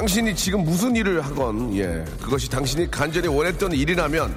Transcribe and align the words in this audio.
당신이 0.00 0.34
지금 0.34 0.64
무슨 0.64 0.96
일을 0.96 1.22
하건 1.22 1.76
예 1.76 2.02
그것이 2.22 2.48
당신이 2.48 2.90
간절히 2.90 3.28
원했던 3.28 3.70
일이라면 3.72 4.34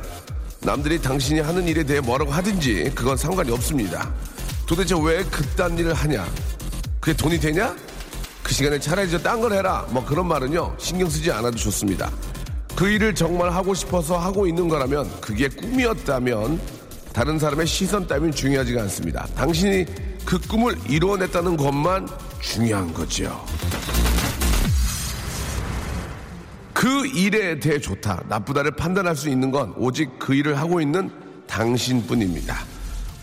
남들이 0.59 1.01
당신이 1.01 1.39
하는 1.39 1.65
일에 1.65 1.83
대해 1.85 2.01
뭐라고 2.01 2.33
하든지 2.33 2.91
그건 2.93 3.15
상관이 3.15 3.49
없습니다. 3.49 4.13
도대체 4.67 4.93
왜 5.01 5.23
그딴 5.23 5.77
일을 5.77 5.93
하냐? 5.93 6.27
그게 6.99 7.15
돈이 7.15 7.39
되냐? 7.39 7.73
그 8.43 8.53
시간에 8.53 8.77
차라리 8.77 9.09
저 9.09 9.17
딴 9.19 9.39
걸 9.39 9.53
해라. 9.53 9.87
뭐 9.91 10.03
그런 10.03 10.27
말은요 10.27 10.75
신경 10.79 11.09
쓰지 11.09 11.31
않아도 11.31 11.55
좋습니다. 11.55 12.11
그 12.75 12.89
일을 12.89 13.15
정말 13.15 13.49
하고 13.53 13.73
싶어서 13.73 14.17
하고 14.17 14.45
있는 14.45 14.67
거라면 14.67 15.09
그게 15.21 15.47
꿈이었다면 15.47 16.59
다른 17.13 17.39
사람의 17.39 17.67
시선 17.67 18.05
따윈 18.05 18.33
중요하지가 18.33 18.81
않습니다. 18.81 19.25
당신이 19.37 19.85
그 20.25 20.37
꿈을 20.41 20.75
이루어냈다는 20.89 21.55
것만 21.55 22.09
중요한 22.41 22.93
거죠. 22.93 23.45
그 26.83 27.07
일에 27.07 27.57
대해 27.59 27.79
좋다, 27.79 28.25
나쁘다를 28.27 28.71
판단할 28.71 29.15
수 29.15 29.29
있는 29.29 29.51
건 29.51 29.73
오직 29.77 30.19
그 30.19 30.35
일을 30.35 30.57
하고 30.57 30.81
있는 30.81 31.09
당신뿐입니다. 31.47 32.57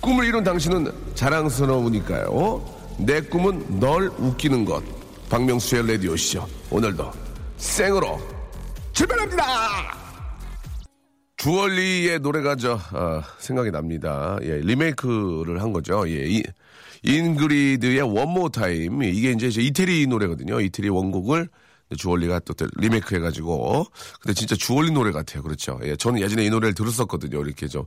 꿈을 0.00 0.24
이룬 0.24 0.42
당신은 0.42 0.90
자랑스러우니까요. 1.14 2.64
내 3.00 3.20
꿈은 3.20 3.78
널 3.78 4.08
웃기는 4.16 4.64
것. 4.64 4.82
박명수의 5.28 5.88
라디오쇼. 5.88 6.42
오늘도 6.70 7.12
생으로 7.58 8.18
출발합니다! 8.94 9.44
주얼리의 11.36 12.20
노래가 12.20 12.56
저, 12.56 12.80
어, 12.94 13.22
생각이 13.40 13.70
납니다. 13.70 14.38
예, 14.40 14.56
리메이크를 14.56 15.60
한 15.60 15.74
거죠. 15.74 16.08
예, 16.08 16.26
이, 16.26 16.42
인그리드의 17.02 18.00
One 18.00 18.21
More 18.21 18.48
Time. 18.48 19.02
이게 19.02 19.32
이제 19.32 19.50
저 19.50 19.60
이태리 19.60 20.06
노래거든요. 20.06 20.62
이태리 20.62 20.88
원곡을 20.88 21.50
주얼리가 21.96 22.40
또 22.40 22.54
리메이크 22.76 23.14
해가지고. 23.14 23.86
근데 24.20 24.34
진짜 24.34 24.54
주얼리 24.56 24.90
노래 24.90 25.12
같아요. 25.12 25.42
그렇죠. 25.42 25.78
예, 25.84 25.96
저는 25.96 26.20
예전에 26.20 26.44
이 26.44 26.50
노래를 26.50 26.74
들었었거든요. 26.74 27.42
이렇게 27.42 27.68
좀 27.68 27.84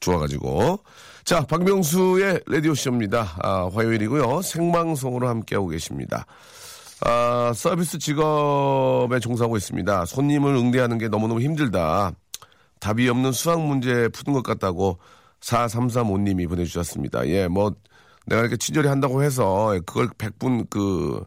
좋아가지고. 0.00 0.80
자, 1.24 1.40
박명수의 1.42 2.40
라디오쇼입니다. 2.46 3.36
아, 3.42 3.70
화요일이고요. 3.72 4.42
생방송으로 4.42 5.28
함께하고 5.28 5.68
계십니다. 5.68 6.26
아, 7.04 7.52
서비스 7.54 7.98
직업에 7.98 9.18
종사하고 9.20 9.56
있습니다. 9.56 10.06
손님을 10.06 10.54
응대하는 10.54 10.98
게 10.98 11.08
너무너무 11.08 11.40
힘들다. 11.40 12.12
답이 12.80 13.08
없는 13.08 13.32
수학 13.32 13.60
문제 13.60 14.08
푸는 14.08 14.34
것 14.34 14.42
같다고 14.42 14.98
4335님이 15.40 16.48
보내주셨습니다. 16.48 17.26
예, 17.28 17.48
뭐, 17.48 17.72
내가 18.26 18.42
이렇게 18.42 18.56
친절히 18.56 18.88
한다고 18.88 19.22
해서 19.22 19.78
그걸 19.86 20.08
100분 20.10 20.68
그, 20.70 21.24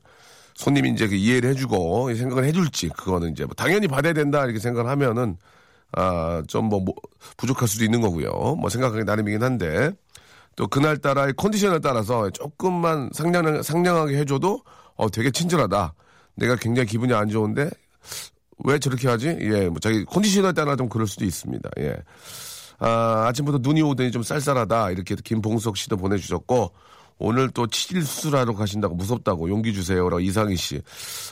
손님이 0.55 0.91
이제 0.91 1.07
그 1.07 1.15
이해를 1.15 1.49
해주고 1.51 2.13
생각을 2.15 2.45
해줄지 2.45 2.89
그거는 2.89 3.31
이제 3.31 3.45
뭐 3.45 3.53
당연히 3.55 3.87
받아야 3.87 4.13
된다 4.13 4.43
이렇게 4.45 4.59
생각을 4.59 4.89
하면은 4.91 5.37
아 5.91 6.41
좀 6.47 6.65
뭐 6.69 6.83
부족할 7.37 7.67
수도 7.67 7.85
있는 7.85 8.01
거고요. 8.01 8.55
뭐 8.59 8.69
생각하기 8.69 9.03
나름이긴 9.05 9.43
한데 9.43 9.91
또 10.55 10.67
그날 10.67 10.97
따라의 10.97 11.33
컨디션에 11.37 11.79
따라서 11.79 12.29
조금만 12.31 13.09
상냥 13.13 13.61
상냥하게 13.61 14.17
해줘도 14.17 14.61
어 14.95 15.09
되게 15.09 15.31
친절하다. 15.31 15.93
내가 16.35 16.55
굉장히 16.55 16.87
기분이 16.87 17.13
안 17.13 17.29
좋은데 17.29 17.69
왜 18.65 18.79
저렇게 18.79 19.07
하지? 19.09 19.37
예, 19.41 19.67
뭐 19.67 19.79
자기 19.79 20.05
컨디션에 20.05 20.53
따라 20.53 20.75
좀 20.75 20.87
그럴 20.89 21.07
수도 21.07 21.25
있습니다. 21.25 21.69
예. 21.79 21.97
아, 22.79 23.25
아침부터 23.27 23.59
눈이 23.61 23.81
오더니 23.81 24.11
좀 24.11 24.23
쌀쌀하다. 24.23 24.91
이렇게 24.91 25.15
김봉석 25.15 25.77
씨도 25.77 25.95
보내주셨고, 25.97 26.71
오늘 27.17 27.49
또 27.51 27.65
치질 27.67 28.03
수술하러 28.03 28.53
가신다고 28.55 28.95
무섭다고 28.95 29.49
용기 29.49 29.73
주세요라고 29.73 30.19
이상희 30.19 30.55
씨. 30.57 30.81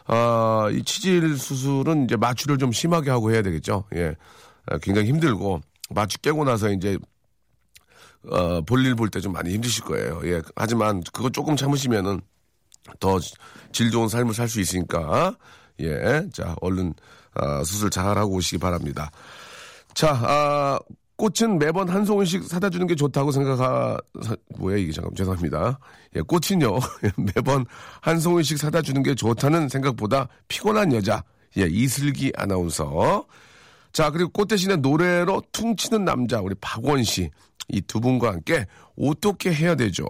아, 0.07 0.69
이 0.71 0.83
치질 0.83 1.37
수술은 1.37 2.05
이제 2.05 2.15
마취를 2.15 2.57
좀 2.57 2.71
심하게 2.71 3.09
하고 3.11 3.31
해야 3.31 3.41
되겠죠. 3.41 3.83
예. 3.95 4.15
아, 4.67 4.77
굉장히 4.77 5.09
힘들고 5.09 5.61
마취 5.89 6.21
깨고 6.21 6.45
나서 6.45 6.69
이제 6.71 6.97
어, 8.29 8.61
볼일 8.61 8.95
볼 8.95 9.09
때 9.09 9.19
좀 9.19 9.33
많이 9.33 9.53
힘드실 9.53 9.83
거예요. 9.83 10.21
예. 10.25 10.41
하지만 10.55 11.03
그거 11.11 11.29
조금 11.29 11.55
참으시면은 11.57 12.21
더 12.99 13.19
질 13.71 13.91
좋은 13.91 14.07
삶을 14.07 14.33
살 14.33 14.47
수 14.47 14.61
있으니까 14.61 15.35
예. 15.81 16.23
자, 16.33 16.55
얼른 16.61 16.93
아, 17.35 17.63
수술 17.63 17.89
잘 17.89 18.17
하고 18.17 18.35
오시기 18.35 18.59
바랍니다. 18.59 19.11
자, 19.93 20.11
아, 20.13 20.79
꽃은 21.23 21.57
매번 21.57 21.87
한 21.87 22.03
송이씩 22.03 22.43
사다 22.43 22.69
주는 22.69 22.85
게 22.85 22.95
좋다고 22.95 23.31
생각하, 23.31 23.97
사, 24.21 24.35
뭐야, 24.57 24.75
이게 24.75 24.91
잠깐, 24.91 25.15
죄송합니다. 25.15 25.79
예, 26.17 26.21
꽃은요, 26.21 26.79
매번 27.33 27.65
한 28.01 28.19
송이씩 28.19 28.57
사다 28.57 28.81
주는 28.81 29.01
게 29.03 29.15
좋다는 29.15 29.69
생각보다 29.69 30.27
피곤한 30.49 30.91
여자, 30.91 31.23
예, 31.57 31.65
이슬기 31.65 32.33
아나운서. 32.35 33.25
자, 33.93 34.09
그리고 34.11 34.31
꽃 34.31 34.47
대신에 34.49 34.75
노래로 34.75 35.43
퉁치는 35.53 36.03
남자, 36.03 36.41
우리 36.41 36.55
박원 36.59 37.03
씨. 37.03 37.29
이 37.69 37.79
두 37.79 38.01
분과 38.01 38.27
함께 38.27 38.65
어떻게 38.99 39.53
해야 39.53 39.75
되죠? 39.75 40.05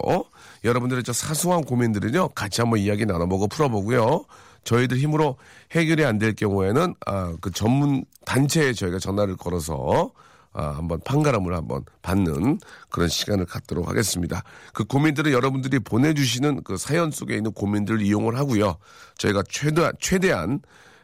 여러분들의 0.64 1.04
저 1.04 1.14
사소한 1.14 1.64
고민들은요, 1.64 2.30
같이 2.30 2.62
한번 2.62 2.80
이야기 2.80 3.06
나눠보고 3.06 3.48
풀어보고요. 3.50 4.26
저희들 4.64 4.98
힘으로 4.98 5.38
해결이 5.74 6.04
안 6.06 6.18
될 6.18 6.34
경우에는, 6.34 6.96
아, 7.06 7.36
그 7.40 7.52
전문 7.52 8.04
단체에 8.26 8.74
저희가 8.74 8.98
전화를 8.98 9.38
걸어서 9.38 10.10
아, 10.54 10.68
한번 10.76 11.00
판가름을 11.04 11.54
한번 11.54 11.84
받는 12.02 12.60
그런 12.90 13.10
시간을 13.10 13.46
갖도록 13.46 13.90
하겠습니다. 13.90 14.44
그 14.74 14.84
고민들은 14.86 15.32
여러분들이 15.32 15.80
보내주시는 15.80 16.64
그 16.64 16.78
사연 16.78 17.10
속에 17.12 17.36
있는 17.36 17.52
고민들을 17.52 18.02
이용을 18.02 18.38
하고요. 18.38 18.78
저희가 19.18 19.44
최대한, 19.50 19.94
최대한 20.00 20.60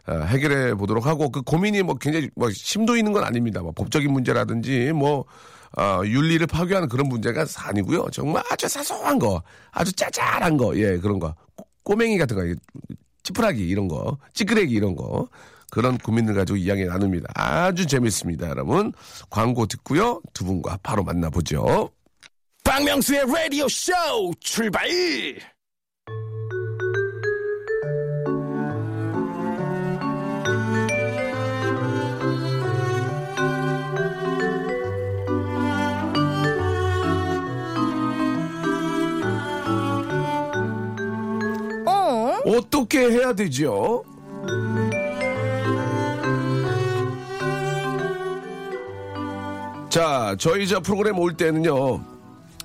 아, 0.06 0.22
해결해 0.22 0.74
보도록 0.76 1.06
하고 1.06 1.30
그 1.32 1.42
고민이 1.42 1.84
뭐 1.84 1.96
굉장히 1.96 2.30
뭐 2.36 2.50
심도 2.52 2.96
있는 2.96 3.12
건 3.12 3.24
아닙니다. 3.24 3.62
뭐 3.62 3.72
법적인 3.72 4.12
문제라든지 4.12 4.92
뭐 4.94 5.26
아, 5.76 6.02
윤리를 6.04 6.46
파괴하는 6.48 6.88
그런 6.90 7.08
문제가 7.10 7.46
아니고요. 7.58 8.08
정말 8.12 8.44
아주 8.50 8.68
사소한 8.68 9.20
거, 9.20 9.42
아주 9.72 9.94
짜잘한 9.94 10.58
거, 10.58 10.76
예, 10.78 10.98
그런 10.98 11.20
거. 11.20 11.36
꼬- 11.56 11.66
꼬맹이 11.84 12.18
같은 12.18 12.36
거, 12.36 12.60
찌푸라기 13.22 13.68
이런 13.68 13.88
거, 13.88 14.18
찌끄레기 14.34 14.74
이런 14.74 14.96
거. 14.96 15.28
그런 15.72 15.98
고민을 15.98 16.34
가지고 16.34 16.58
이야기 16.58 16.86
나눕니다. 16.86 17.28
아주 17.36 17.86
재밌습니다, 17.86 18.50
여러분. 18.50 18.94
광고 19.30 19.66
듣고요. 19.66 20.22
두 20.34 20.46
분과 20.46 20.80
바로 20.84 21.04
만나보죠. 21.04 21.90
박명수의 22.64 23.26
라디오 23.26 23.68
쇼 23.68 23.92
출발! 24.40 24.88
어? 41.86 42.40
어떻게 42.46 43.00
해야 43.00 43.34
되죠? 43.34 44.04
자, 49.90 50.36
저희 50.38 50.68
저 50.68 50.80
프로그램 50.80 51.18
올 51.18 51.34
때는요. 51.34 52.04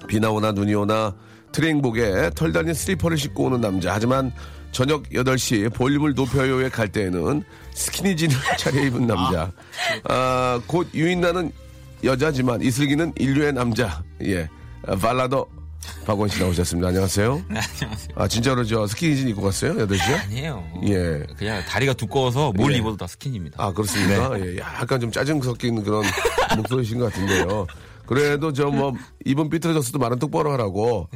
비나 0.06 0.30
오나 0.30 0.52
눈이 0.52 0.74
오나 0.74 1.14
트레이닝복에 1.52 2.30
털 2.34 2.52
달린 2.52 2.74
슬리퍼를 2.74 3.16
신고 3.16 3.44
오는 3.44 3.60
남자. 3.60 3.94
하지만 3.94 4.30
저녁 4.72 5.04
8시 5.04 5.72
볼륨을 5.72 6.14
높여요에 6.14 6.68
갈 6.68 6.88
때에는 6.88 7.42
스키니진을 7.72 8.36
차려입은 8.58 9.06
남자. 9.06 9.50
아, 10.04 10.60
곧 10.66 10.88
유인나는 10.92 11.50
여자지만 12.02 12.60
이슬기는 12.60 13.14
인류의 13.16 13.54
남자. 13.54 14.02
예. 14.22 14.48
아, 14.86 14.94
발라더 14.96 15.46
박원 16.06 16.28
씨 16.28 16.40
나오셨습니다. 16.40 16.88
안녕하세요. 16.88 17.34
네, 17.50 17.60
안녕하세요. 17.60 18.08
아, 18.16 18.28
진짜로 18.28 18.64
저 18.64 18.86
스키니진 18.86 19.28
입고 19.28 19.42
갔어요? 19.42 19.74
8시에? 19.74 20.20
아니에요. 20.24 20.64
예. 20.86 21.26
그냥 21.36 21.62
다리가 21.66 21.94
두꺼워서 21.94 22.52
뭘 22.52 22.72
예. 22.72 22.78
입어도 22.78 22.96
다 22.96 23.06
스킨입니다. 23.06 23.62
아, 23.62 23.72
그렇습니까? 23.72 24.38
예, 24.40 24.58
약간 24.58 25.00
좀 25.00 25.10
짜증 25.10 25.40
섞인 25.42 25.82
그런 25.82 26.02
목소리신 26.56 26.98
것 26.98 27.12
같은데요. 27.12 27.66
그래도 28.06 28.52
저 28.52 28.66
뭐, 28.66 28.92
입은 29.24 29.48
삐뚤어졌어도 29.48 29.98
말은 29.98 30.18
똑바로 30.18 30.52
하라고. 30.52 31.08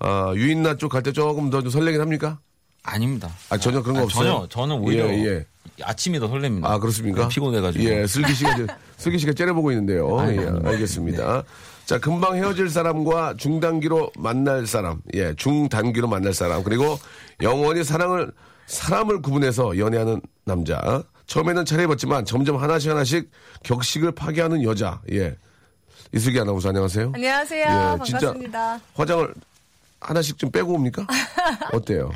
아, 0.00 0.32
유인나 0.34 0.76
쪽 0.76 0.90
갈 0.90 1.02
때 1.02 1.12
조금 1.12 1.50
더 1.50 1.60
좀 1.62 1.70
설레긴 1.70 2.00
합니까? 2.00 2.40
아닙니다. 2.82 3.30
아, 3.50 3.56
전혀 3.58 3.80
그런 3.82 3.96
거 3.98 4.02
없어요? 4.04 4.32
전혀, 4.32 4.48
저는 4.48 4.76
오히려 4.82 5.08
예, 5.08 5.24
예. 5.24 5.46
아침이 5.84 6.18
더 6.18 6.28
설렙니다. 6.28 6.64
아, 6.64 6.78
그렇습니까? 6.80 7.28
피곤해가지고. 7.28 7.84
예, 7.84 8.06
슬기 8.08 8.34
씨가, 8.34 8.56
슬기 8.96 9.18
씨가 9.18 9.32
째려보고 9.34 9.70
있는데요. 9.70 10.18
아유, 10.18 10.32
예, 10.36 10.46
아닙니다. 10.46 10.68
알겠습니다. 10.70 11.44
자, 11.86 11.98
금방 11.98 12.36
헤어질 12.36 12.68
사람과 12.70 13.34
중단기로 13.36 14.12
만날 14.16 14.66
사람, 14.66 15.00
예, 15.14 15.34
중단기로 15.34 16.08
만날 16.08 16.32
사람, 16.32 16.62
그리고 16.62 16.98
영원히 17.42 17.84
사랑을, 17.84 18.32
사람을 18.66 19.20
구분해서 19.20 19.76
연애하는 19.78 20.20
남자. 20.44 21.02
처음에는 21.26 21.64
차려입었지만 21.64 22.24
점점 22.24 22.56
하나씩 22.56 22.90
하나씩 22.90 23.30
격식을 23.64 24.12
파괴하는 24.12 24.62
여자, 24.62 25.00
예. 25.12 25.36
이슬기 26.14 26.38
아나운서 26.40 26.68
안녕하세요. 26.68 27.12
안녕하세요. 27.14 27.62
예, 27.62 27.98
반갑습니다. 27.98 28.80
화장을 28.94 29.34
하나씩 30.00 30.36
좀 30.38 30.50
빼고 30.50 30.74
옵니까? 30.74 31.06
어때요? 31.72 32.10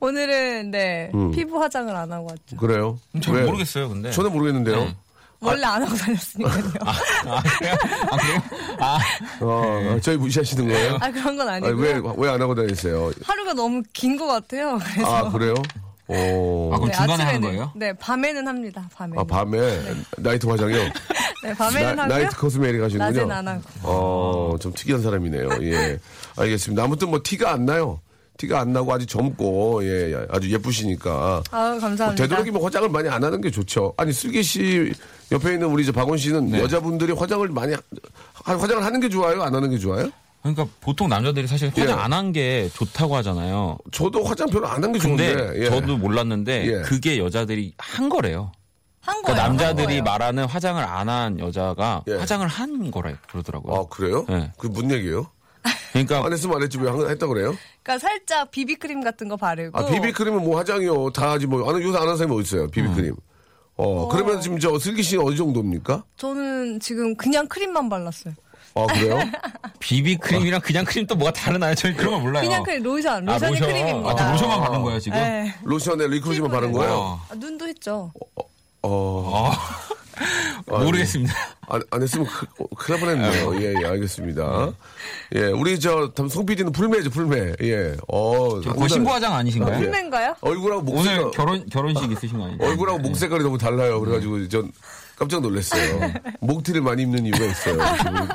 오늘은 0.00 0.70
네 0.70 1.10
음. 1.14 1.30
피부 1.32 1.60
화장을 1.60 1.94
안 1.94 2.12
하고 2.12 2.26
왔죠. 2.30 2.56
그래요? 2.56 2.98
잘 3.22 3.34
왜? 3.34 3.44
모르겠어요, 3.44 3.88
근데. 3.88 4.10
저는 4.10 4.32
모르겠는데요. 4.32 4.76
네. 4.76 4.96
원래 5.42 5.64
안 5.66 5.82
하고 5.82 5.94
다녔으니까요. 5.96 6.64
아, 6.80 7.42
그래요? 7.58 7.74
아, 8.10 8.16
그래요? 8.16 8.42
아, 8.80 8.98
어, 9.40 9.98
저희 10.02 10.16
무시하시는 10.16 10.68
거예요? 10.68 10.98
아 11.00 11.10
그런 11.10 11.36
건 11.36 11.48
아니, 11.48 11.66
아니고요. 11.66 12.14
왜, 12.16 12.26
왜 12.26 12.30
안 12.32 12.40
하고 12.40 12.54
다니세요? 12.54 13.10
하루가 13.24 13.52
너무 13.52 13.82
긴 13.92 14.16
것 14.16 14.26
같아요. 14.26 14.78
그래서 14.82 15.16
아, 15.16 15.30
그래요? 15.30 15.54
오. 16.08 16.72
아, 16.74 16.78
그럼 16.78 16.92
중간에 16.92 17.24
하는 17.24 17.40
아침에는- 17.40 17.42
거예요? 17.42 17.72
네, 17.74 17.92
밤에는 17.94 18.46
합니다. 18.46 18.88
밤에. 18.94 19.16
아, 19.18 19.24
밤에 19.24 19.80
나이트 20.18 20.46
화장이요? 20.46 20.78
네, 21.44 21.54
밤에는 21.54 21.96
나, 21.96 22.02
하고요. 22.04 22.18
나이트 22.18 22.36
코스메릭 22.38 22.82
하시는군요. 22.82 23.10
낮에는 23.26 23.30
안 23.36 23.48
하고. 23.48 23.62
어, 23.82 24.56
좀 24.60 24.72
특이한 24.74 25.02
사람이네요. 25.02 25.48
예. 25.62 25.98
알겠습니다. 26.36 26.84
아무튼 26.84 27.10
뭐 27.10 27.20
티가 27.24 27.50
안 27.52 27.64
나요. 27.66 28.00
티가 28.42 28.58
안 28.60 28.72
나고 28.72 28.92
아주 28.92 29.06
젊고, 29.06 29.84
예, 29.84 30.12
예, 30.12 30.26
아주 30.30 30.50
예쁘시니까. 30.52 31.42
아유 31.52 31.78
감사합니다. 31.80 32.06
뭐 32.06 32.14
되도록이면 32.16 32.62
화장을 32.62 32.88
많이 32.88 33.08
안 33.08 33.22
하는 33.22 33.40
게 33.40 33.50
좋죠. 33.52 33.94
아니, 33.96 34.12
슬기 34.12 34.42
씨 34.42 34.92
옆에 35.30 35.54
있는 35.54 35.68
우리 35.68 35.84
저 35.84 35.92
박원 35.92 36.18
씨는 36.18 36.46
네. 36.50 36.58
여자분들이 36.60 37.12
화장을 37.12 37.46
많이, 37.48 37.74
하- 37.74 38.56
화장을 38.58 38.84
하는 38.84 39.00
게 39.00 39.08
좋아요? 39.08 39.42
안 39.42 39.54
하는 39.54 39.70
게 39.70 39.78
좋아요? 39.78 40.10
그러니까 40.42 40.66
보통 40.80 41.08
남자들이 41.08 41.46
사실 41.46 41.68
화장 41.68 41.88
예. 41.98 42.02
안한 42.02 42.32
게 42.32 42.68
좋다고 42.74 43.14
하잖아요. 43.16 43.78
저도 43.92 44.24
화장 44.24 44.48
별로 44.50 44.66
안 44.66 44.82
한 44.82 44.90
게 44.92 44.98
좋은데. 44.98 45.52
예. 45.56 45.70
저도 45.70 45.96
몰랐는데 45.98 46.66
예. 46.66 46.82
그게 46.82 47.18
여자들이 47.18 47.74
한 47.78 48.08
거래요. 48.08 48.50
한 49.00 49.22
거예요. 49.22 49.36
그러니까 49.36 49.44
한 49.44 49.56
남자들이 49.56 49.86
거예요. 49.86 50.02
말하는 50.02 50.44
화장을 50.46 50.82
안 50.82 51.08
한 51.08 51.38
여자가 51.38 52.02
예. 52.08 52.14
화장을 52.14 52.44
한 52.48 52.90
거라 52.90 53.12
그러더라고요. 53.30 53.74
아, 53.82 53.84
그래요? 53.88 54.26
네. 54.28 54.50
그게 54.58 54.72
무슨 54.74 54.90
얘기예요? 54.90 55.26
그러니까 55.92 56.24
안 56.24 56.32
했으면 56.32 56.56
안 56.56 56.62
했지 56.62 56.78
왜 56.78 56.90
한- 56.90 57.08
했다 57.08 57.26
그래요? 57.26 57.56
그러니까 57.82 58.06
살짝 58.08 58.50
비비크림 58.50 59.02
같은 59.02 59.28
거 59.28 59.36
바르고. 59.36 59.78
아, 59.78 59.84
비비크림은 59.86 60.42
뭐 60.42 60.58
화장이요. 60.58 61.10
다 61.10 61.32
하지 61.32 61.46
뭐. 61.46 61.68
아는 61.68 61.82
요새 61.82 61.98
아는 61.98 62.16
사람이 62.16 62.34
어디 62.34 62.42
있어요? 62.42 62.66
비비크림. 62.68 63.14
어, 63.76 64.08
그러면 64.08 64.40
지금 64.40 64.58
저 64.58 64.78
슬기 64.78 65.02
씨는 65.02 65.24
어느 65.26 65.34
정도입니까? 65.34 66.04
저는 66.16 66.80
지금 66.80 67.14
그냥 67.16 67.46
크림만 67.48 67.88
발랐어요. 67.88 68.34
아, 68.74 68.86
그래요? 68.86 69.18
비비 69.80 70.16
크림이랑 70.16 70.60
그냥 70.62 70.84
크림 70.84 71.06
또 71.06 71.14
뭐가 71.14 71.32
다르나요? 71.32 71.74
저희 71.74 71.92
그런 71.94 72.12
거 72.14 72.20
몰라요. 72.20 72.42
그냥 72.42 72.62
크림 72.62 72.82
로션, 72.82 73.28
아, 73.28 73.32
로션이 73.34 73.58
로션. 73.60 73.68
크림입니다. 73.68 74.10
아, 74.10 74.14
그 74.14 74.22
로션만 74.32 74.60
바른 74.60 74.82
거예요 74.82 75.00
지금? 75.00 75.18
네. 75.18 75.54
로션에 75.62 76.06
립글로즈만 76.08 76.50
바른 76.50 76.72
거예요? 76.72 76.92
어. 76.94 77.20
아, 77.30 77.34
눈도 77.34 77.66
했죠. 77.68 78.12
어, 78.82 79.50
모르겠습니다. 80.66 81.34
안, 81.68 81.82
안 81.90 82.02
했으면 82.02 82.26
크, 82.26 82.46
어, 82.58 82.64
큰일 82.76 83.00
날 83.00 83.16
뻔했네요. 83.16 83.62
예, 83.62 83.74
예, 83.82 83.86
알겠습니다. 83.86 84.72
예, 85.36 85.40
우리 85.46 85.78
저, 85.80 86.10
송 86.30 86.44
PD는 86.46 86.72
풀메죠, 86.72 87.10
풀메. 87.10 87.54
예, 87.62 87.96
어. 88.08 88.60
저 88.62 88.70
거의 88.72 88.88
상당히- 88.88 88.88
신부화장 88.90 89.34
아니신가요? 89.34 89.74
아, 89.74 89.76
예. 89.78 89.80
풀멘가요? 89.82 90.36
얼굴하고 90.40 90.82
목 90.82 90.96
오늘 90.98 91.30
결혼 91.30 91.66
결혼식 91.66 92.10
있으신 92.12 92.38
거 92.38 92.44
아니에요? 92.44 92.58
얼굴하고 92.62 92.98
목 92.98 93.16
색깔이 93.16 93.42
너무 93.42 93.56
달라요. 93.58 94.00
그래가지고 94.00 94.48
전 94.48 94.70
깜짝 95.16 95.40
놀랐어요. 95.40 96.12
목티를 96.40 96.80
많이 96.82 97.02
입는 97.02 97.24
이유가 97.26 97.44
있어요. 97.44 97.76
그러니까 97.76 98.34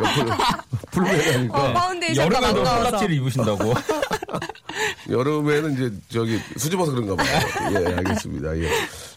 풀, 0.94 1.06
풀메라니까. 1.06 1.64
어, 1.70 1.74
파운데이션가 1.74 2.38
여름에도. 2.38 2.64
폴라티를 2.64 3.16
입으신다고. 3.16 3.74
여름에는 5.10 5.74
이제 5.74 5.92
저기 6.10 6.40
수줍어서 6.58 6.92
그런가 6.92 7.16
봐요. 7.16 7.40
예, 7.74 7.94
알겠습니다. 7.96 8.58
예. 8.58 8.70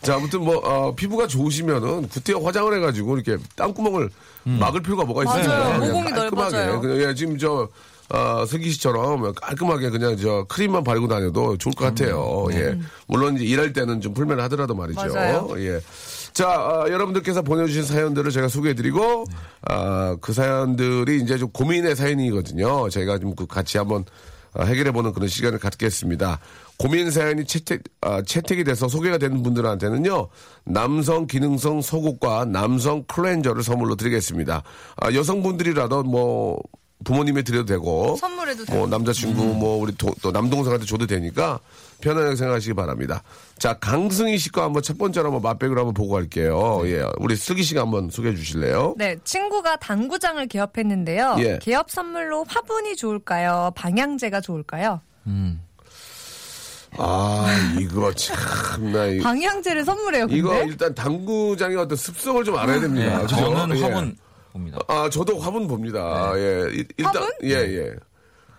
자, 0.03 0.15
아무튼 0.17 0.45
뭐 0.45 0.57
어, 0.59 0.95
피부가 0.95 1.27
좋으시면은 1.27 2.09
구태여 2.09 2.39
화장을 2.39 2.73
해가지고 2.75 3.19
이렇게 3.19 3.43
땅구멍을 3.57 4.11
막을 4.45 4.83
필요가 4.83 5.05
뭐가 5.05 5.25
있어요? 5.25 5.49
맞아요. 5.49 5.79
그냥 5.81 5.93
모공이 5.93 6.11
깔끔하게. 6.13 6.57
넓어져요. 6.57 6.81
그냥 6.81 7.01
예, 7.11 7.15
지금 7.15 7.39
저 7.39 7.69
어, 8.13 8.45
슬기 8.47 8.71
씨처럼 8.71 9.33
깔끔하게 9.35 9.91
그냥 9.91 10.17
저 10.17 10.45
크림만 10.49 10.83
바르고 10.83 11.07
다녀도 11.09 11.57
좋을 11.57 11.75
것 11.75 11.85
같아요. 11.85 12.47
예. 12.53 12.77
물론 13.07 13.37
이제 13.37 13.45
일할 13.45 13.73
때는 13.73 14.01
좀 14.01 14.15
풀매를 14.15 14.43
하더라도 14.45 14.75
말이죠. 14.75 15.01
맞아요. 15.15 15.49
예. 15.59 15.81
자, 16.33 16.49
어, 16.49 16.89
여러분들께서 16.89 17.43
보내주신 17.43 17.83
사연들을 17.85 18.31
제가 18.31 18.47
소개해드리고, 18.49 19.25
아, 19.69 20.17
그 20.21 20.33
사연들이 20.33 21.21
이제 21.23 21.37
좀 21.39 21.51
고민의 21.51 21.97
사연이거든요. 21.97 22.89
저희가 22.89 23.19
좀 23.19 23.35
그 23.37 23.47
같이 23.47 23.79
한번 23.79 24.03
어, 24.03 24.05
해결해보는 24.59 25.13
그런 25.13 25.29
시간을 25.29 25.59
갖겠습니다. 25.59 26.41
고민 26.79 27.11
사연이 27.11 27.45
채택, 27.45 27.83
아, 28.01 28.23
채택이 28.23 28.65
돼서 28.65 28.89
소개가 28.89 29.19
되는 29.19 29.43
분들한테는요, 29.43 30.29
남성 30.65 31.27
기능성 31.27 31.83
속옷과 31.83 32.47
남성 32.47 33.05
클렌저를 33.05 33.63
선물로 33.63 33.97
드리겠습니다. 33.97 34.63
아, 34.97 35.13
여성분들이라도 35.13 36.03
뭐, 36.05 36.59
부모님에 37.05 37.43
드려도 37.43 37.65
되고, 37.67 38.17
선물해도 38.17 38.65
뭐, 38.69 38.75
돼요. 38.77 38.87
남자친구, 38.87 39.43
뭐, 39.55 39.79
우리 39.81 39.95
도- 39.97 40.15
또 40.23 40.31
남동생한테 40.33 40.85
줘도 40.87 41.07
되니까, 41.07 41.59
편안하게 42.03 42.37
생각하시기 42.37 42.75
바랍니다. 42.75 43.23
자, 43.59 43.75
강승희 43.75 44.37
씨거 44.39 44.63
한번 44.63 44.83
첫 44.83 44.97
번째로 44.99 45.27
한번 45.27 45.43
맛백을 45.43 45.79
한번 45.79 45.95
보고 45.95 46.13
갈게요. 46.15 46.83
예. 46.85 47.05
우리 47.19 47.37
슬기 47.37 47.63
씨가 47.63 47.83
한번 47.83 48.11
소개해 48.11 48.35
주실래요? 48.37 48.95
네, 48.99 49.17
친구가 49.25 49.77
당구장을 49.77 50.47
개업했는데요. 50.47 51.37
예. 51.41 51.59
개업 51.61 51.91
선물로 51.91 52.45
화분이 52.49 52.97
좋을까요? 52.97 53.73
방향제가 53.77 54.41
좋을까요? 54.41 55.01
아, 56.99 57.47
이거 57.79 58.13
참나. 58.15 59.07
이- 59.07 59.21
방향제를 59.21 59.85
선물해요, 59.85 60.27
근데? 60.27 60.37
이거 60.39 60.55
일단 60.65 60.95
당구장의 60.95 61.77
어떤 61.77 61.97
습성을 61.97 62.43
좀 62.45 62.57
알아야 62.59 62.81
됩니다. 62.81 63.19
네? 63.21 63.27
저는 63.27 63.77
예. 63.77 63.83
화분 63.83 64.17
봅니다. 64.53 64.79
아, 64.89 65.09
저도 65.11 65.39
화분 65.39 65.67
봅니다. 65.69 66.33
예. 66.37 66.67
일- 66.73 66.87
일단, 66.97 67.15
화분? 67.17 67.31
예, 67.45 67.51
예. 67.55 67.95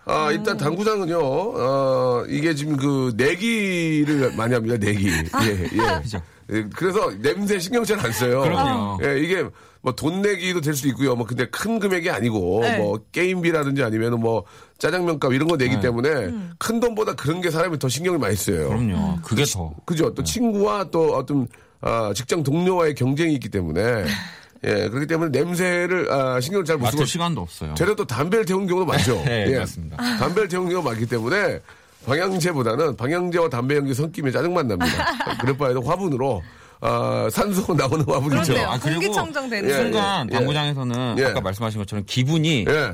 아, 0.04 0.30
일단 0.32 0.56
당구장은요, 0.56 1.18
어, 1.20 2.24
이게 2.28 2.54
지금 2.54 2.76
그, 2.76 3.12
내기를 3.16 4.34
많이 4.36 4.54
합니다, 4.54 4.76
내기. 4.78 5.08
예, 5.08 5.18
예. 5.50 6.00
그죠. 6.02 6.20
예, 6.50 6.64
그래서 6.74 7.10
냄새 7.20 7.58
신경 7.58 7.84
잘 7.84 7.98
안 8.00 8.10
써요. 8.12 8.40
그럼요. 8.42 8.98
예, 9.04 9.18
이게 9.20 9.44
뭐 9.80 9.92
돈 9.94 10.22
내기도 10.22 10.60
될수 10.60 10.86
있고요. 10.88 11.14
뭐 11.16 11.24
근데 11.26 11.44
큰 11.46 11.78
금액이 11.78 12.08
아니고 12.10 12.60
네. 12.62 12.78
뭐 12.78 12.98
게임비라든지 13.12 13.82
아니면 13.82 14.20
뭐 14.20 14.44
짜장면값 14.78 15.32
이런 15.32 15.48
거 15.48 15.56
내기 15.56 15.76
네. 15.76 15.80
때문에 15.80 16.08
음. 16.08 16.52
큰 16.58 16.78
돈보다 16.80 17.14
그런 17.14 17.40
게 17.40 17.50
사람이 17.50 17.78
더 17.78 17.88
신경을 17.88 18.18
많이 18.18 18.34
써요. 18.36 18.68
그럼요. 18.68 19.18
그게 19.22 19.44
더. 19.44 19.72
그죠? 19.84 20.12
또 20.14 20.22
친구와 20.22 20.84
또 20.90 21.14
어떤 21.16 21.48
아, 21.80 22.12
직장 22.14 22.42
동료와의 22.44 22.94
경쟁이 22.94 23.34
있기 23.34 23.48
때문에 23.48 24.04
예 24.64 24.88
그렇기 24.88 25.06
때문에 25.06 25.30
냄새를 25.36 26.10
아, 26.12 26.40
신경을 26.40 26.64
잘 26.64 26.78
못 26.78 26.90
쓰고 26.90 27.04
시간도 27.04 27.40
없어요. 27.40 27.74
되려 27.74 27.94
또 27.96 28.04
담배를 28.04 28.44
태우는 28.44 28.66
경우도 28.68 28.86
많죠. 28.86 29.14
네, 29.26 29.46
예. 29.48 29.58
맞습니다. 29.58 29.96
담배를 29.96 30.48
태우는 30.48 30.70
경우가 30.70 30.90
많기 30.90 31.06
때문에 31.06 31.60
방향제보다는 32.06 32.96
방향제와 32.96 33.48
담배 33.48 33.76
연기 33.76 33.94
섞이면 33.94 34.32
짜증만 34.32 34.68
납니다. 34.68 35.06
그럴 35.40 35.56
바에도 35.56 35.80
화분으로 35.82 36.42
아, 36.80 37.28
산소 37.30 37.74
나오는 37.74 38.04
화분이죠. 38.06 38.52
그렇네요. 38.52 38.68
아, 38.70 38.78
그리고 38.78 39.00
공기청정 39.00 39.48
되는 39.48 39.70
예, 39.70 39.74
순간 39.74 40.28
예. 40.30 40.34
당구장에서는 40.34 41.16
예. 41.18 41.24
아까 41.26 41.40
말씀하신 41.40 41.78
것처럼 41.80 42.04
기분이 42.06 42.64
예. 42.68 42.92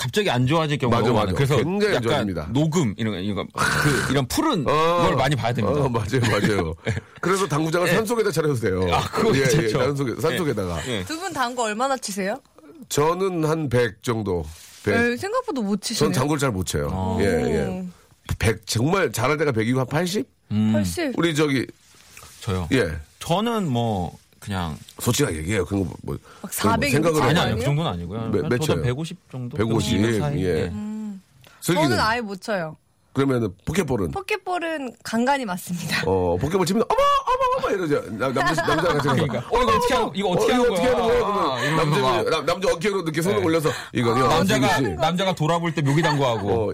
갑자기 0.00 0.30
안 0.30 0.46
좋아질 0.46 0.78
경우가 0.78 0.96
맞아, 0.96 1.08
너무 1.08 1.18
맞아. 1.18 1.26
많아요. 1.26 1.36
그래서 1.36 1.56
굉장히 1.58 1.88
안 1.88 1.94
약간 1.96 2.02
좋아집니다. 2.02 2.48
녹음 2.54 2.94
이런 2.96 3.12
거, 3.12 3.20
이거 3.20 3.46
그 3.52 4.10
이런 4.10 4.26
푸른 4.28 4.66
어. 4.66 5.02
걸 5.02 5.14
많이 5.14 5.36
봐야 5.36 5.52
됩니다. 5.52 5.78
어, 5.78 5.88
맞아요, 5.90 6.20
맞아요. 6.22 6.74
그래서 7.20 7.46
당구장을 7.46 7.86
산속에다 7.86 8.30
차려도 8.32 8.54
돼요. 8.54 8.88
아, 8.90 9.02
그거 9.10 9.36
예, 9.36 9.40
예. 9.42 9.68
산속에, 9.68 10.18
산속에다가. 10.18 10.88
예. 10.88 11.04
두분 11.04 11.34
당구 11.34 11.64
얼마나 11.64 11.98
치세요? 11.98 12.40
저는 12.88 13.44
한 13.44 13.68
100 13.68 14.02
정도. 14.02 14.42
배. 14.84 14.94
에, 14.94 15.16
생각보다 15.18 15.60
못 15.60 15.82
치시네요. 15.82 16.10
전 16.10 16.18
당구를 16.18 16.40
잘 16.40 16.50
못 16.50 16.64
쳐요. 16.66 16.88
어. 16.90 17.18
예, 17.20 17.26
예. 17.26 17.84
100, 18.38 18.66
정말 18.66 19.12
잘할 19.12 19.36
때가 19.36 19.52
100이고 19.52 19.76
한 19.76 19.86
80? 19.86 20.26
음, 20.52 20.72
80. 20.72 21.12
우리 21.18 21.34
저기, 21.34 21.66
저요. 22.40 22.66
예. 22.72 22.90
저는 23.18 23.68
뭐 23.70 24.16
그냥 24.40 24.76
솔직하게 24.98 25.36
얘기해요. 25.38 25.64
그런 25.66 25.84
거 25.86 25.94
뭐. 26.02 26.16
막 26.42 26.50
그런 26.50 26.74
거400 26.80 26.90
생각을 26.92 27.22
아니 27.22 27.38
아니에요? 27.38 27.56
그 27.58 27.62
정도는 27.64 27.90
아니고요. 27.92 28.20
몇- 28.30 28.42
몇 28.48 28.50
저도 28.58 28.66
쳐요? 28.74 28.82
150 28.82 29.30
정도. 29.30 29.56
150, 29.56 30.00
그. 30.00 30.40
예. 30.40 30.68
저는 30.70 31.20
슬기는. 31.60 32.00
아예 32.00 32.20
못 32.22 32.40
쳐요. 32.40 32.76
그러면은 33.12 33.52
포켓볼은? 33.66 34.12
포켓볼은 34.12 34.94
간간히 35.02 35.44
맞습니다. 35.44 36.04
어, 36.06 36.38
포켓볼 36.40 36.64
치면 36.64 36.84
어머, 36.88 37.00
어머, 37.26 37.66
어머 37.66 37.74
이러죠. 37.76 38.00
남, 38.16 38.32
남자, 38.32 38.54
남자 38.62 38.76
같은 38.94 38.98
거. 39.16 39.26
그러니까. 39.26 39.38
어, 39.50 39.62
이거 39.62 39.76
어떻게 39.76 39.94
하는- 39.94 40.10
이거 40.14 40.28
어떻게 40.30 40.52
하는 40.52 40.64
이거 40.64 40.72
어떻게 40.74 40.88
하는 40.88 41.02
거야? 41.04 41.18
그러면 41.18 41.50
아, 41.50 41.60
이러면서 41.60 41.84
남자, 41.90 42.00
막. 42.00 42.30
남- 42.30 42.46
남자 42.46 42.68
어깨로 42.72 43.00
이렇게 43.02 43.20
손을 43.20 43.38
네. 43.40 43.44
올려서 43.44 43.68
이거요. 43.92 44.26
남자가 44.28 44.68
슬기 44.76 44.90
씨. 44.90 44.94
남자가 44.96 45.34
돌아볼 45.34 45.74
때 45.74 45.82
묘기 45.82 46.00
당구하고 46.02 46.70
어, 46.70 46.72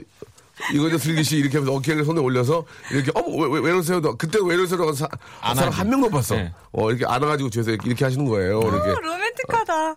이거죠, 0.73 0.99
슬기 0.99 1.23
씨. 1.23 1.37
이렇게 1.37 1.59
하면서 1.59 1.77
어깨를 1.77 2.05
손에 2.05 2.21
올려서, 2.21 2.65
이렇게, 2.91 3.11
어머, 3.15 3.37
왜, 3.37 3.49
왜, 3.55 3.61
왜 3.67 3.71
이러세요? 3.73 4.01
그때 4.01 4.39
왜 4.43 4.55
이러세요? 4.55 4.93
사, 4.93 5.07
안 5.41 5.55
사람. 5.55 5.73
한 5.73 5.89
명도 5.91 6.09
봤어. 6.11 6.35
네. 6.37 6.53
어, 6.73 6.91
이렇게 6.91 7.05
안아가지고 7.07 7.51
뒤에서 7.51 7.71
이렇게, 7.71 7.89
이렇게 7.89 8.05
하시는 8.05 8.25
거예요. 8.25 8.61
이렇게. 8.61 8.91
어, 8.91 8.95
로맨틱하다. 9.01 9.97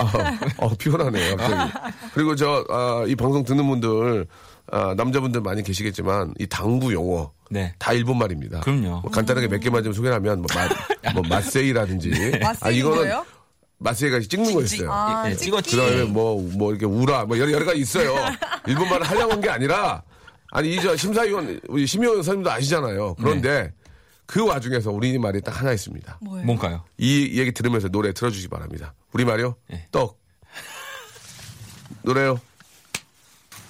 아, 0.00 0.38
어, 0.58 0.74
피곤하네요, 0.76 1.36
갑자기. 1.36 1.72
그리고 2.14 2.34
저, 2.34 2.64
아, 2.70 3.04
이 3.06 3.14
방송 3.14 3.44
듣는 3.44 3.66
분들, 3.68 4.26
아, 4.72 4.94
남자분들 4.96 5.42
많이 5.42 5.62
계시겠지만, 5.62 6.32
이 6.38 6.46
당구 6.46 6.92
용어. 6.92 7.30
네. 7.50 7.74
다 7.78 7.92
일본 7.92 8.16
말입니다. 8.18 8.60
그럼요. 8.60 9.00
뭐 9.02 9.10
간단하게 9.10 9.48
몇 9.48 9.58
개만 9.60 9.84
좀 9.84 9.92
소개하면, 9.92 10.38
뭐, 10.40 10.46
마, 10.54 11.12
뭐 11.12 11.22
마세이라든지. 11.28 12.38
마세이는 12.40 12.88
뭐예요? 12.90 13.24
마세이가 13.84 14.18
찍는 14.20 14.54
거였어요. 14.54 14.90
아, 14.90 15.30
예. 15.30 15.36
찍었지. 15.36 15.76
그 15.76 15.82
다음에 15.82 16.02
뭐, 16.04 16.40
뭐, 16.56 16.70
이렇게 16.72 16.86
우라, 16.86 17.26
뭐, 17.26 17.38
여러, 17.38 17.52
여러 17.52 17.66
가지 17.66 17.80
있어요. 17.80 18.14
일본 18.66 18.88
말을 18.88 19.06
하려고 19.06 19.32
한 19.32 19.40
게 19.42 19.50
아니라, 19.50 20.02
아니, 20.50 20.74
이저 20.74 20.96
심사위원, 20.96 21.60
우리 21.68 21.86
심의원 21.86 22.16
선생님도 22.16 22.50
아시잖아요. 22.50 23.14
그런데, 23.16 23.72
그 24.24 24.42
와중에서 24.46 24.90
우리말이 24.90 25.42
딱 25.42 25.60
하나 25.60 25.72
있습니다. 25.74 26.18
뭐예요? 26.22 26.46
뭔가요? 26.46 26.84
이 26.96 27.38
얘기 27.38 27.52
들으면서 27.52 27.88
노래 27.88 28.14
틀어주시기 28.14 28.48
바랍니다. 28.48 28.94
우리말이요? 29.12 29.54
예. 29.72 29.86
떡. 29.92 30.18
노래요? 32.02 32.40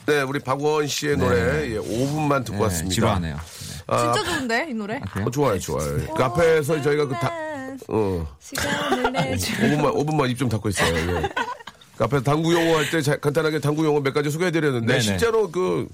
네, 0.06 0.22
우리 0.22 0.38
박원 0.38 0.86
씨의 0.86 1.16
노래, 1.16 1.72
예, 1.72 1.78
5분만 1.78 2.44
듣고 2.44 2.58
네, 2.58 2.62
왔습니다. 2.64 2.94
지루하네요. 2.94 3.36
진짜 3.88 4.22
좋은데, 4.24 4.68
이 4.70 4.74
노래? 4.74 5.00
어, 5.24 5.30
좋아요, 5.30 5.58
좋아요. 5.58 6.14
그 6.14 6.22
앞에서 6.22 6.80
저희가 6.82 7.06
그 7.06 7.14
다, 7.14 7.32
어, 7.88 8.26
시간을 8.40 9.12
내줘. 9.12 9.52
5분만, 9.54 9.94
5분만 9.94 10.30
입 10.30 10.38
좀 10.38 10.48
닫고 10.48 10.68
있어요. 10.70 10.94
예. 10.96 11.28
그 11.96 12.04
앞에서 12.04 12.22
당구 12.24 12.52
용어 12.52 12.76
할 12.78 12.90
때 12.90 13.00
간단하게 13.18 13.60
당구 13.60 13.84
용어 13.84 14.00
몇 14.00 14.12
가지 14.12 14.30
소개해드렸는데, 14.30 14.86
네네. 14.86 15.00
실제로 15.00 15.50
그, 15.50 15.86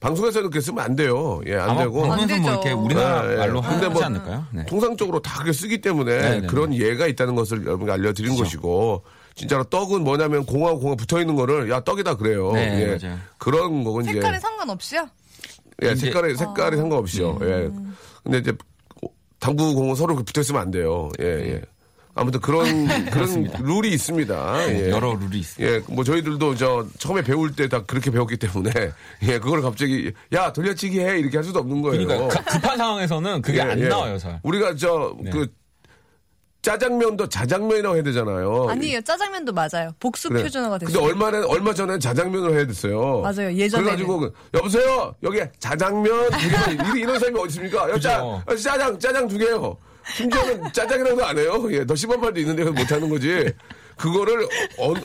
방송에서는 0.00 0.48
그렇게 0.50 0.60
쓰면 0.64 0.84
안 0.84 0.94
돼요. 0.94 1.40
예, 1.46 1.56
안 1.56 1.76
되고. 1.76 2.02
방송에서 2.06 2.40
뭐. 2.40 2.50
이렇게 2.52 2.70
우리나라 2.70 3.22
네, 3.22 3.28
네. 3.30 3.36
말로 3.38 3.60
근데 3.62 3.76
하지 3.86 3.88
뭐 3.88 4.04
않을까요? 4.04 4.46
네. 4.52 4.64
통상적으로 4.66 5.20
다 5.20 5.34
그렇게 5.40 5.52
쓰기 5.52 5.80
때문에 5.80 6.18
네, 6.18 6.40
네, 6.42 6.46
그런 6.46 6.72
예가 6.72 7.08
있다는 7.08 7.34
것을 7.34 7.66
여러분께 7.66 7.90
알려드린 7.92 8.36
것이고 8.36 9.02
진짜로 9.34 9.64
떡은 9.64 10.04
뭐냐면 10.04 10.46
공하고 10.46 10.78
공하 10.78 10.94
붙어 10.94 11.18
있는 11.20 11.34
거를 11.34 11.68
야 11.70 11.80
떡이다 11.80 12.14
그래요. 12.16 12.52
네, 12.52 12.80
예. 12.80 12.96
맞아요. 13.04 13.18
그런 13.38 13.82
거건 13.82 14.04
이제 14.04 14.12
색깔에 14.12 14.38
상관없이요? 14.38 15.08
예, 15.82 15.92
이제- 15.92 16.06
색깔에 16.06 16.34
색깔이 16.36 16.76
상관없이요. 16.76 17.38
예. 17.42 17.70
근데 18.22 18.38
이제 18.38 18.52
당구 19.38 19.74
공은 19.74 19.94
서로 19.94 20.14
붙어 20.16 20.40
있으면 20.40 20.60
안 20.62 20.70
돼요. 20.70 21.08
예, 21.20 21.24
예. 21.54 21.62
아무튼 22.14 22.40
그런 22.40 22.64
그런 23.10 23.44
룰이 23.62 23.90
있습니다. 23.90 24.68
예. 24.72 24.90
여러 24.90 25.14
룰이 25.14 25.38
있어요. 25.38 25.66
예, 25.66 25.82
뭐 25.88 26.02
저희들도 26.02 26.56
저 26.56 26.84
처음에 26.98 27.22
배울 27.22 27.54
때 27.54 27.68
다 27.68 27.84
그렇게 27.84 28.10
배웠기 28.10 28.36
때문에 28.38 28.70
예, 29.22 29.38
그걸 29.38 29.62
갑자기 29.62 30.12
야 30.32 30.52
돌려치기 30.52 30.98
해 31.00 31.18
이렇게 31.20 31.36
할 31.36 31.44
수도 31.44 31.60
없는 31.60 31.80
거예요. 31.82 32.04
그러니까 32.06 32.28
급- 32.40 32.44
급한 32.46 32.76
상황에서는 32.76 33.42
그게 33.42 33.58
예, 33.58 33.62
안 33.62 33.78
예. 33.78 33.86
나와요, 33.88 34.18
잘. 34.18 34.40
우리가 34.42 34.74
저 34.74 35.14
네. 35.22 35.30
그 36.58 36.62
짜장면도 36.62 37.28
자장면이라고 37.28 37.94
해야 37.96 38.02
되잖아요. 38.02 38.66
아니에요. 38.68 39.00
짜장면도 39.02 39.52
맞아요. 39.52 39.90
복수 40.00 40.28
그래. 40.28 40.42
표준어가 40.42 40.78
근데 40.78 40.92
됐어요. 40.92 41.06
얼마나 41.08 41.46
얼마 41.46 41.72
전에 41.72 41.98
자장면을 41.98 42.54
해야 42.54 42.66
됐어요. 42.66 43.20
맞아요. 43.20 43.52
예전에는. 43.52 43.84
그래가지고 43.84 44.18
그, 44.18 44.32
여보세요. 44.54 45.14
여기 45.22 45.40
자장면 45.58 46.30
이런, 46.42 46.96
이런 46.96 47.18
사람이 47.18 47.38
어디 47.40 47.48
있습니까? 47.48 47.88
여, 47.90 47.98
짜, 47.98 48.18
그죠. 48.18 48.42
어, 48.46 48.56
짜장 48.56 48.98
짜장 48.98 49.28
두 49.28 49.38
개요. 49.38 49.76
심지어는 50.14 50.64
짜장이라도 50.72 51.24
안 51.24 51.38
해요. 51.38 51.68
예, 51.70 51.86
더 51.86 51.94
심한 51.94 52.20
말도 52.20 52.40
있는데 52.40 52.64
못 52.64 52.90
하는 52.90 53.08
거지. 53.08 53.52
그거를 53.96 54.46
어느 54.78 54.98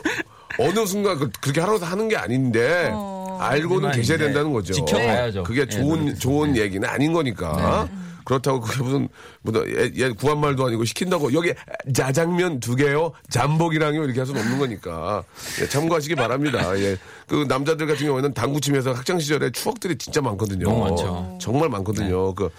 어느 0.60 0.86
순간 0.86 1.18
그, 1.18 1.30
렇게 1.48 1.62
하라고 1.62 1.84
하는 1.84 2.08
게 2.10 2.16
아닌데 2.16 2.92
알고는 3.40 3.90
하지만 3.90 3.92
계셔야 3.92 4.18
된다는 4.18 4.54
거죠. 4.54 4.74
지켜봐야죠. 4.74 5.44
그게 5.44 5.62
예, 5.62 5.66
좋은 5.68 6.00
노력해서. 6.00 6.20
좋은 6.20 6.58
얘기는 6.58 6.88
아닌 6.88 7.14
거니까. 7.14 7.88
그렇다고 8.25 8.62
그게 8.62 8.84
무슨 8.84 9.10
무슨 9.42 9.68
예, 9.68 9.92
예, 9.96 10.10
구한 10.10 10.39
말도 10.39 10.65
아니고 10.65 10.86
시킨다고 10.86 11.34
여기 11.34 11.53
짜장면 11.94 12.60
두 12.60 12.75
개요, 12.75 13.13
잠복이랑요 13.30 14.03
이렇게 14.03 14.20
할 14.20 14.27
수는 14.27 14.42
없는 14.42 14.60
거니까 14.60 15.24
예, 15.62 15.68
참고하시기 15.68 16.15
바랍니다. 16.15 16.77
예, 16.80 16.98
그 17.27 17.46
남자들 17.48 17.88
같은 17.88 18.06
경우에는 18.06 18.34
당구치면서 18.34 18.94
학창 18.94 19.20
시절에 19.20 19.51
추억들이 19.51 19.98
진짜 19.98 20.22
많거든요. 20.22 20.65
너무 20.65 20.89
많죠. 20.89 21.38
정말 21.42 21.70
많거든요. 21.70 22.34
그 22.34 22.50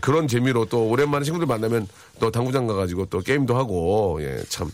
그런 0.00 0.26
재미로 0.26 0.64
또 0.66 0.88
오랜만에 0.88 1.24
친구들 1.24 1.46
만나면 1.46 1.86
또 2.18 2.30
당구장 2.30 2.66
가가지고 2.66 3.06
또 3.06 3.20
게임도 3.20 3.56
하고 3.56 4.18
예, 4.20 4.42
참 4.48 4.70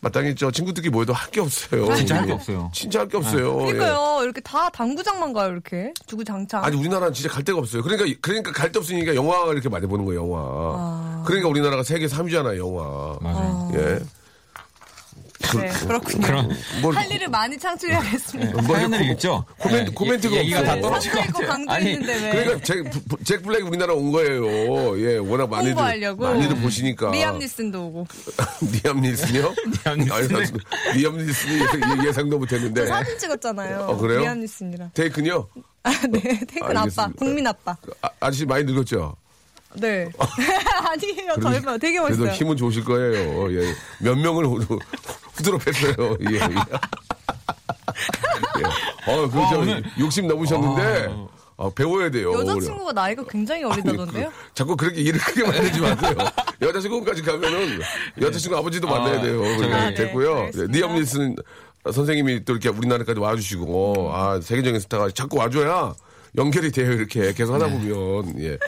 마땅히 0.00 0.34
저 0.34 0.50
친구들끼리 0.50 0.90
모여도 0.92 1.12
할 1.12 1.30
게 1.30 1.40
없어요. 1.40 1.94
진짜 1.96 2.16
할게 2.16 2.30
예. 2.30 2.34
없어요. 2.34 2.70
진짜 2.72 3.00
할 3.00 3.08
게 3.08 3.16
없어요. 3.16 3.60
예. 3.62 3.72
그러니까요. 3.72 4.20
이렇게 4.22 4.40
다 4.40 4.68
당구장만 4.70 5.32
가요, 5.32 5.50
이렇게. 5.52 5.92
두구 6.06 6.24
장창. 6.24 6.64
아니 6.64 6.76
우리나라는 6.76 7.12
진짜 7.12 7.28
갈 7.32 7.42
데가 7.44 7.58
없어요. 7.58 7.82
그러니까 7.82 8.06
그러니까 8.20 8.52
갈 8.52 8.70
데 8.72 8.78
없으니까 8.78 9.14
영화를 9.14 9.52
이렇게 9.54 9.68
많이 9.68 9.86
보는 9.86 10.04
거예요. 10.04 10.22
영화. 10.22 11.22
그러니까 11.26 11.48
우리나라가 11.48 11.82
세계 11.82 12.06
3위잖아요. 12.06 12.58
영화. 12.58 13.16
맞아요. 13.20 13.72
예. 13.74 13.98
네, 15.54 15.68
그렇군요. 15.86 16.26
그런 16.26 16.56
뭘할 16.82 17.10
일을 17.10 17.28
많이 17.28 17.58
창출해야겠습니다. 17.58 18.62
뭐 18.62 18.76
사연을 18.76 19.10
읽죠. 19.10 19.44
코멘트- 19.58 19.90
예, 19.90 19.94
코멘트가 19.94 20.34
예, 20.36 20.40
얘기가 20.40 20.62
다. 20.64 20.76
강도 21.46 21.72
아니, 21.72 21.92
있는데 21.92 22.14
왜? 22.14 22.30
그러니까 22.44 22.64
잭, 22.64 22.90
부- 23.08 23.24
잭 23.24 23.42
블랙이 23.42 23.62
우리나라 23.68 23.94
온 23.94 24.12
거예요. 24.12 24.98
예, 25.00 25.16
워낙 25.18 25.48
많이들 25.48 25.72
홍보하려고. 25.72 26.24
많이들 26.24 26.56
보시니까. 26.56 27.10
리암 27.10 27.38
니슨도 27.38 27.86
오고. 27.86 28.06
리암 28.84 29.00
닐슨이요? 29.00 29.54
리암 29.84 29.98
나 30.06 30.18
리암 30.94 31.16
닐슨이 31.18 31.60
예- 31.60 32.08
예상도 32.08 32.38
못했는데. 32.38 32.86
사진 32.86 33.18
찍었잖아요. 33.18 33.86
어, 33.88 33.96
그래요? 33.96 34.20
리암 34.20 34.40
니슨이랑. 34.40 34.90
테이큰요? 34.94 35.48
아, 35.82 35.90
네. 36.10 36.20
테이큰 36.48 36.70
아빠. 36.76 36.80
알겠습니다. 36.80 37.12
국민 37.16 37.46
아빠. 37.46 37.76
아, 38.02 38.08
아저씨 38.20 38.44
많이 38.44 38.64
늙었죠? 38.64 39.16
네. 39.74 40.08
아니에요. 40.88 41.34
젊어요. 41.42 41.78
되게 41.78 41.98
그래도 42.00 42.22
멋있어요. 42.24 42.30
힘은 42.32 42.56
좋으실 42.56 42.82
거예요. 42.84 43.52
예. 43.60 43.74
몇 44.00 44.16
명을 44.16 44.44
후- 45.44 45.58
뺐어요. 45.58 46.16
예. 46.30 46.34
예. 46.34 46.40
예. 48.58 49.12
어, 49.12 49.28
그, 49.30 49.38
와, 49.38 49.48
저, 49.50 49.58
오늘- 49.58 49.82
욕심 49.98 50.26
남으셨는데, 50.26 51.14
아, 51.58 51.70
배워야 51.74 52.10
돼요. 52.10 52.32
여자친구가 52.32 52.92
나이가 52.92 53.24
굉장히 53.28 53.64
어리다던데요? 53.64 54.28
그, 54.28 54.54
자꾸 54.54 54.76
그렇게 54.76 55.00
일을 55.00 55.18
크게 55.18 55.42
만들지 55.44 55.80
마세요. 55.80 56.14
여자친구까지 56.60 57.22
가면은 57.22 57.80
여자친구 58.20 58.56
아버지도 58.58 58.86
만나야 58.88 59.22
돼요. 59.22 59.38
그러니까 59.40 59.76
아, 59.76 59.88
네. 59.90 59.94
됐고요. 59.94 60.50
리암 60.54 60.94
닐슨 60.96 61.36
선생님이 61.90 62.44
또 62.44 62.52
이렇게 62.52 62.68
우리나라까지 62.68 63.20
와주시고, 63.20 64.10
아, 64.12 64.40
세계적인 64.42 64.80
스타가 64.80 65.08
자꾸 65.10 65.38
와줘야 65.38 65.94
연결이 66.36 66.70
돼요. 66.70 66.92
이렇게 66.92 67.32
계속 67.32 67.54
하다 67.54 67.68
네. 67.68 67.72
보면. 67.72 68.40
예. 68.42 68.58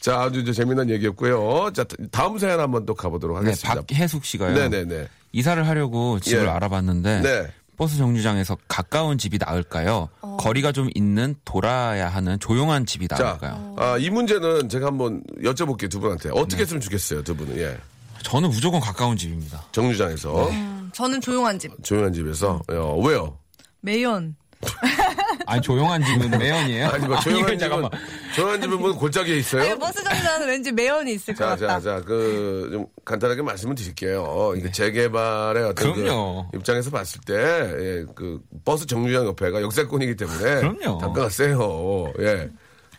자, 0.00 0.20
아주 0.20 0.44
저 0.44 0.52
재미난 0.52 0.90
얘기였고요. 0.90 1.70
자, 1.72 1.84
다음 2.10 2.38
사연 2.38 2.60
한번 2.60 2.84
또 2.86 2.94
가보도록 2.94 3.38
네, 3.40 3.46
하겠습니다. 3.46 3.82
박혜숙 3.82 4.24
씨가요. 4.24 4.54
네네네. 4.54 5.08
이사를 5.32 5.66
하려고 5.66 6.20
집을 6.20 6.44
예. 6.44 6.48
알아봤는데 6.48 7.20
네. 7.22 7.52
버스 7.76 7.96
정류장에서 7.96 8.56
가까운 8.68 9.18
집이 9.18 9.38
나을까요? 9.40 10.08
어. 10.20 10.36
거리가 10.38 10.70
좀 10.72 10.88
있는 10.94 11.34
돌아야 11.44 12.08
하는 12.08 12.38
조용한 12.38 12.86
집이 12.86 13.08
자, 13.08 13.16
나을까요? 13.16 13.74
아, 13.78 13.96
이 13.98 14.10
문제는 14.10 14.68
제가 14.68 14.86
한번 14.86 15.22
여쭤볼게요. 15.42 15.90
두 15.90 15.98
분한테. 15.98 16.30
어떻게 16.30 16.56
네. 16.56 16.62
했으면 16.62 16.80
좋겠어요. 16.80 17.22
두 17.24 17.34
분은. 17.34 17.56
예. 17.58 17.76
저는 18.22 18.50
무조건 18.50 18.80
가까운 18.80 19.16
집입니다. 19.16 19.64
정류장에서. 19.72 20.50
저는 20.92 21.20
조용한 21.20 21.58
집. 21.58 21.72
조용한 21.82 22.12
집에서. 22.12 22.62
어, 22.70 23.02
왜요? 23.04 23.36
매연. 23.80 24.36
아니 25.46 25.60
조용한 25.60 26.02
집은 26.04 26.30
매연이에요? 26.38 26.88
아니, 26.88 27.06
뭐, 27.06 27.18
조용한 27.20 27.46
집은, 27.46 27.58
잠깐만. 27.58 27.90
조용한 28.34 28.60
집은 28.62 28.80
뭐 28.80 28.92
골짜기에 28.92 29.36
있어요? 29.36 29.62
아니, 29.62 29.78
버스 29.78 30.02
정류장은 30.02 30.48
왠지 30.48 30.72
매연이 30.72 31.12
있을 31.14 31.34
것 31.34 31.44
자, 31.44 31.50
같다. 31.50 31.80
자, 31.80 31.98
자, 31.98 32.04
그, 32.04 32.68
좀 32.72 32.86
간단하게 33.04 33.42
말씀을 33.42 33.74
드릴게요. 33.74 34.54
이게 34.56 34.70
재개발의 34.70 35.64
어떤 35.64 35.92
그 35.92 35.98
네. 35.98 36.04
그럼요. 36.06 36.46
입장에서 36.54 36.90
봤을 36.90 37.20
때, 37.26 37.34
예, 37.34 38.04
그, 38.14 38.40
버스 38.64 38.86
정류장 38.86 39.26
옆에가 39.26 39.60
역세권이기 39.62 40.16
때문에. 40.16 40.38
그럼요. 40.60 40.98
단가가 40.98 41.28
세요. 41.28 42.12
예. 42.20 42.50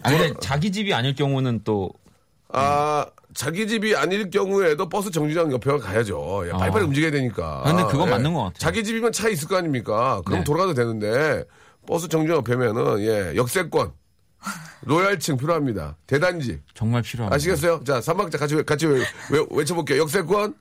아니 0.03 0.17
근데 0.19 0.33
자기 0.39 0.71
집이 0.71 0.93
아닐 0.93 1.15
경우는 1.15 1.61
또 1.63 1.89
아, 2.49 3.07
자기 3.35 3.67
집이 3.67 3.95
아닐 3.95 4.29
경우에도 4.29 4.87
버스 4.89 5.11
정류장 5.11 5.51
옆에 5.51 5.77
가야죠. 5.77 6.43
예, 6.47 6.51
빨리빨리 6.51 6.85
움직여야 6.85 7.11
되니까. 7.11 7.61
아, 7.65 7.73
근데 7.73 7.83
그건 7.91 8.07
예. 8.07 8.11
맞는 8.11 8.33
것 8.33 8.39
같아요. 8.39 8.57
자기 8.57 8.83
집이면 8.83 9.11
차 9.11 9.27
있을 9.29 9.47
거 9.49 9.57
아닙니까? 9.57 10.21
그럼 10.25 10.39
네. 10.39 10.43
돌아가도 10.45 10.73
되는데, 10.73 11.43
버스 11.85 12.07
정류장 12.07 12.37
옆에면은, 12.37 13.01
예, 13.01 13.35
역세권, 13.35 13.91
로얄층 14.83 15.35
필요합니다. 15.37 15.97
대단지. 16.07 16.61
정말 16.73 17.01
필요합니다. 17.01 17.35
아시겠어요? 17.35 17.83
자, 17.83 17.99
삼박자 17.99 18.37
같이, 18.37 18.55
외- 18.55 18.63
같이 18.63 18.85
외, 18.87 18.99
외, 19.31 19.45
외쳐볼게요. 19.51 20.01
역세권, 20.03 20.55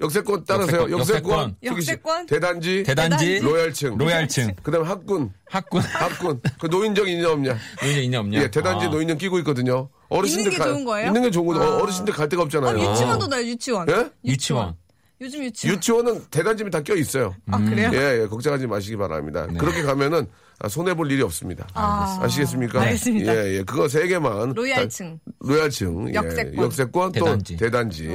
역세권 0.00 0.44
따라서요. 0.44 0.90
역세권, 0.90 0.92
역세권, 0.92 1.56
역세권? 1.64 2.26
대단지, 2.26 2.82
대단지, 2.82 3.38
로얄층, 3.40 3.96
로얄층, 3.96 4.54
그 4.62 4.70
다음에 4.70 4.86
학군, 4.86 5.32
학군. 5.48 5.80
학군. 5.82 6.40
그 6.58 6.66
노인정 6.66 7.08
있냐 7.08 7.30
없냐? 7.30 7.56
노인정 7.82 8.04
있냐 8.04 8.20
없냐? 8.20 8.42
예, 8.42 8.50
대단지 8.50 8.86
아. 8.86 8.88
노인정 8.90 9.16
끼고 9.18 9.38
있거든요. 9.38 9.88
어르신들 10.10 10.52
있는 10.52 10.58
게 10.66 10.70
좋은 10.72 10.84
거예요? 10.84 11.06
있는 11.08 11.22
게 11.22 11.30
좋은 11.30 11.46
거죠. 11.46 11.62
아. 11.62 11.66
어, 11.76 11.82
어르신들 11.82 12.12
갈 12.14 12.28
데가 12.28 12.42
아, 12.42 12.44
없잖아요. 12.44 12.78
유치원도 12.78 13.26
나요, 13.28 13.42
유치원. 13.46 13.88
예? 13.88 14.10
유치원. 14.24 14.74
요즘 15.22 15.44
유치원. 15.44 15.76
유치원은 15.76 16.24
대단지면 16.30 16.70
다껴 16.70 16.94
있어요. 16.94 17.34
아, 17.50 17.58
그래요? 17.58 17.90
예, 17.92 18.22
예, 18.22 18.26
걱정하지 18.26 18.66
마시기 18.66 18.96
바랍니다. 18.96 19.46
그렇게 19.58 19.82
가면은 19.82 20.26
아, 20.62 20.68
손해 20.68 20.94
볼 20.94 21.10
일이 21.12 21.22
없습니다. 21.22 21.66
아, 21.74 22.18
아시겠습니까? 22.22 22.80
알겠습니다. 22.80 23.34
예, 23.34 23.58
예, 23.58 23.62
그거 23.62 23.86
세 23.88 24.06
개만. 24.06 24.52
로얄층. 24.54 25.18
다- 25.24 25.32
로얄층. 25.40 26.08
예, 26.08 26.14
역세권. 26.14 26.64
역세권 26.64 27.12
또 27.12 27.24
대단지. 27.24 27.56
대단지. 27.56 28.08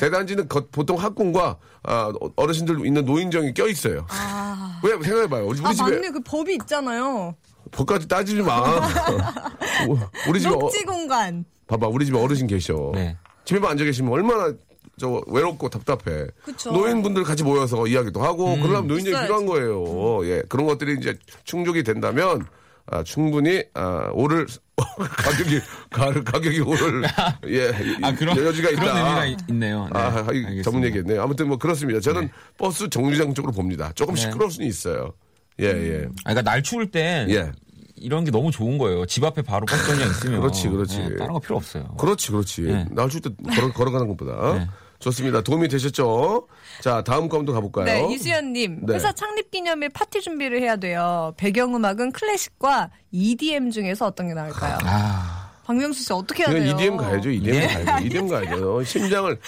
대단지는 0.00 0.48
거- 0.48 0.66
보통 0.70 0.96
학군과 0.98 1.58
아, 1.84 2.12
어르신들 2.36 2.84
있는 2.86 3.04
노인정이 3.04 3.54
껴 3.54 3.68
있어요. 3.68 4.04
왜 4.82 4.90
생각해봐요. 5.00 5.46
우리, 5.46 5.60
우리 5.60 5.66
아, 5.66 5.72
집에 5.72 5.90
맞네. 5.92 6.10
그 6.10 6.20
법이 6.24 6.54
있잖아요. 6.56 7.34
법까지 7.70 8.08
따지지 8.08 8.42
마. 8.42 8.62
우리 10.28 10.40
집에 10.40 10.54
어, 10.54 10.58
녹지 10.58 10.84
공간. 10.84 11.44
봐봐, 11.66 11.88
우리 11.88 12.06
집에 12.06 12.18
어르신 12.18 12.46
계셔. 12.46 12.92
네. 12.94 13.16
집에만 13.44 13.72
앉아 13.72 13.84
계시면 13.84 14.12
얼마나 14.12 14.54
저 14.98 15.22
외롭고 15.28 15.68
답답해. 15.68 16.26
그쵸. 16.44 16.72
노인분들 16.72 17.22
같이 17.24 17.44
모여서 17.44 17.86
이야기도 17.86 18.20
하고 18.22 18.56
그러려면 18.56 18.88
노인정이 18.88 19.10
있어야지. 19.10 19.26
필요한 19.26 19.46
거예요. 19.46 20.26
예, 20.26 20.42
그런 20.48 20.66
것들이 20.66 20.96
이제 20.98 21.16
충족이 21.44 21.82
된다면 21.84 22.44
아, 22.90 23.02
충분히 23.04 23.62
아, 23.74 24.10
오를 24.12 24.46
가격이 24.96 25.60
가, 25.90 26.12
가격이 26.24 26.60
오를 26.60 27.02
예 27.48 27.70
아, 28.02 28.14
그런, 28.14 28.36
여지가 28.36 28.70
있다. 28.70 28.80
그런 28.80 28.96
의미가 28.96 29.26
있- 29.26 29.38
있네요. 29.50 29.88
네, 29.92 29.98
아, 30.00 30.10
이 30.10 30.26
알겠습니다. 30.26 30.62
전문 30.62 30.84
얘기했네요. 30.84 31.22
아무튼 31.22 31.48
뭐 31.48 31.58
그렇습니다. 31.58 32.00
저는 32.00 32.28
버스 32.56 32.88
정류장 32.88 33.34
쪽으로 33.34 33.52
봅니다. 33.52 33.92
조금 33.94 34.14
네. 34.14 34.20
시끄러울 34.22 34.50
수는 34.50 34.66
있어요. 34.66 35.12
예, 35.60 35.66
예. 35.66 36.04
아, 36.24 36.32
그러니까 36.32 36.42
날 36.42 36.62
추울 36.62 36.90
땐 36.90 37.28
예. 37.30 37.52
이런 38.00 38.24
게 38.24 38.30
너무 38.30 38.50
좋은 38.50 38.78
거예요. 38.78 39.06
집 39.06 39.24
앞에 39.24 39.42
바로 39.42 39.66
버스 39.66 39.84
정류장 39.86 40.10
있으면. 40.10 40.40
그렇지, 40.40 40.68
그렇지. 40.68 40.98
네, 40.98 41.16
다른 41.16 41.32
거 41.32 41.38
필요 41.38 41.56
없어요. 41.56 41.84
그렇지, 41.98 42.30
그렇지. 42.30 42.62
네. 42.62 42.86
나올 42.90 43.10
때 43.10 43.20
걸어, 43.54 43.72
걸어가는 43.72 44.08
것보다. 44.08 44.54
네. 44.58 44.66
좋습니다. 45.00 45.42
도움이 45.42 45.68
되셨죠? 45.68 46.48
자, 46.80 47.04
다음 47.04 47.28
거 47.28 47.38
한번 47.38 47.54
가볼까요? 47.54 47.84
네, 47.84 48.12
이수연님. 48.14 48.80
네. 48.86 48.94
회사 48.94 49.12
창립 49.12 49.48
기념일 49.52 49.90
파티 49.90 50.20
준비를 50.20 50.60
해야 50.60 50.74
돼요. 50.74 51.34
배경음악은 51.36 52.10
클래식과 52.10 52.90
EDM 53.12 53.70
중에서 53.70 54.06
어떤 54.06 54.26
게 54.26 54.34
나을까요? 54.34 54.76
아, 54.82 55.37
박명수 55.68 56.02
씨 56.02 56.10
어떻게 56.14 56.44
해야 56.44 56.50
그냥 56.50 56.64
돼요? 56.64 56.76
EDM 56.76 56.96
가야죠. 56.96 57.30
EDM 57.30 57.54
예. 57.54 57.66
가야죠. 57.66 58.06
EDM 58.06 58.28
가야죠. 58.28 58.84
심장을 58.84 59.38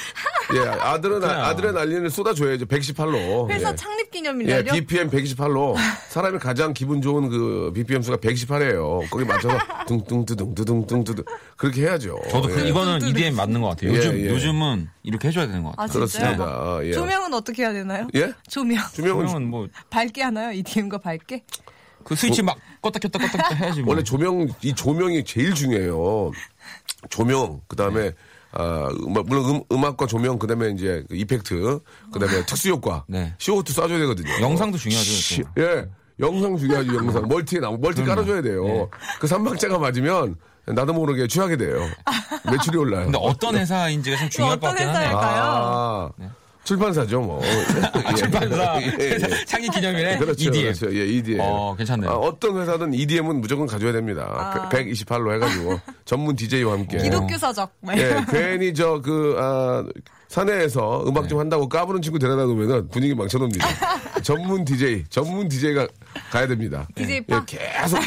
예 0.54 0.58
아드레 0.58 1.18
그래요. 1.18 1.32
아드레날린을 1.32 2.10
쏟아줘야죠. 2.10 2.66
118로. 2.66 3.50
회사 3.50 3.70
예. 3.70 3.74
창립 3.74 4.10
기념일 4.10 4.48
예, 4.50 4.56
날요? 4.60 4.72
BPM 4.74 5.08
128로 5.08 5.76
사람이 6.10 6.38
가장 6.38 6.74
기분 6.74 7.00
좋은 7.00 7.30
그 7.30 7.72
BPM 7.74 8.02
수가 8.02 8.18
118이에요. 8.18 9.08
거기 9.08 9.24
맞춰서 9.24 9.56
둥둥두둥두둥둥두둥 9.86 11.24
그렇게 11.56 11.84
해야죠. 11.84 12.18
저도 12.30 12.48
그, 12.48 12.64
예. 12.64 12.68
이거는 12.68 13.00
EDM 13.00 13.34
맞는 13.36 13.62
것 13.62 13.68
같아요. 13.70 13.94
요즘, 13.94 14.18
예, 14.18 14.24
예. 14.24 14.28
요즘은 14.28 14.90
이렇게 15.02 15.28
해줘야 15.28 15.46
되는 15.46 15.62
것 15.62 15.74
같아요. 15.74 16.02
아, 16.02 16.06
진짜요? 16.06 16.36
그렇습니다. 16.36 16.86
예. 16.86 16.92
조명은 16.92 17.32
어떻게 17.32 17.62
해야 17.62 17.72
되나요? 17.72 18.08
예? 18.14 18.34
조명. 18.46 18.84
조명은 18.92 19.24
그러면 19.24 19.48
뭐, 19.48 19.68
밝게 19.88 20.20
하나요? 20.22 20.52
EDM과 20.52 20.98
밝게? 20.98 21.44
그 22.10 22.16
스위치 22.16 22.42
막 22.42 22.56
껐다 22.82 23.00
켰다 23.00 23.20
껐다 23.20 23.32
켰다 23.36 23.54
해야지. 23.54 23.82
뭐. 23.82 23.92
원래 23.94 24.02
조명 24.02 24.48
이 24.62 24.74
조명이 24.74 25.22
제일 25.24 25.54
중요해요. 25.54 26.32
조명 27.08 27.60
그다음에 27.68 28.10
아, 28.52 28.88
음악, 29.06 29.26
물론 29.26 29.62
음, 29.70 29.84
악과 29.84 30.06
조명, 30.08 30.36
그 30.40 30.48
다음에 30.48 30.70
이제 30.70 31.04
그 31.08 31.14
이펙트, 31.14 31.78
그 32.12 32.18
다음에 32.18 32.44
특수 32.46 32.68
효과, 32.68 33.04
네. 33.06 33.32
CO2 33.38 33.62
쏴줘야 33.68 34.00
되거든요. 34.00 34.28
영상도 34.40 34.76
중요하죠. 34.76 35.08
시- 35.08 35.44
또. 35.54 35.62
예. 35.62 35.86
영상 36.18 36.56
중요하죠, 36.56 36.96
영상. 36.96 37.28
멀티에 37.28 37.60
나 37.60 37.70
멀티 37.70 38.02
깔아줘야 38.04 38.42
돼요. 38.42 38.64
네. 38.64 38.86
그 39.20 39.28
삼박자가 39.28 39.78
맞으면 39.78 40.34
나도 40.66 40.92
모르게 40.92 41.28
취하게 41.28 41.56
돼요. 41.58 41.78
매출이 42.50 42.76
올라요. 42.76 43.04
근데 43.04 43.18
어떤 43.22 43.56
회사인지가 43.56 44.16
참 44.16 44.28
중요할 44.28 44.58
것 44.58 44.66
어떤 44.66 44.76
같긴 44.78 44.88
하네요. 44.96 45.08
회사일까요? 45.10 45.42
아, 45.44 46.10
출판사죠, 46.70 47.20
뭐. 47.20 47.40
예. 47.44 48.14
출판사 48.14 48.80
예, 48.80 48.92
예. 49.00 49.44
창기 49.44 49.68
기념일에 49.70 50.18
그렇죠, 50.18 50.48
EDM. 50.48 50.62
그렇죠. 50.72 50.94
예, 50.96 51.04
EDM. 51.04 51.40
어, 51.40 51.74
괜찮네요. 51.76 52.10
아, 52.10 52.14
어떤 52.14 52.60
회사든 52.60 52.94
EDM은 52.94 53.40
무조건 53.40 53.66
가져야 53.66 53.90
됩니다. 53.90 54.68
128로 54.72 55.34
해가지고 55.34 55.80
전문 56.06 56.36
DJ와 56.36 56.74
함께. 56.74 56.98
기독교 56.98 57.36
서적. 57.36 57.72
막 57.82 57.98
예, 57.98 58.08
거. 58.10 58.24
괜히 58.30 58.72
저 58.72 59.00
그 59.02 59.34
아, 59.38 59.84
사내에서 60.28 61.04
음악 61.08 61.28
좀 61.28 61.40
한다고 61.40 61.68
까부는 61.68 62.02
친구 62.02 62.18
데려다 62.20 62.44
놓으면은 62.44 62.88
분위기 62.90 63.14
망쳐놓습니다. 63.16 63.66
전문 64.30 64.64
DJ, 64.64 65.04
전문 65.10 65.48
DJ가 65.48 65.88
가야 66.30 66.46
됩니다. 66.46 66.86
DJ 66.94 67.16
예, 67.16 67.20
파? 67.20 67.44
계속 67.44 67.98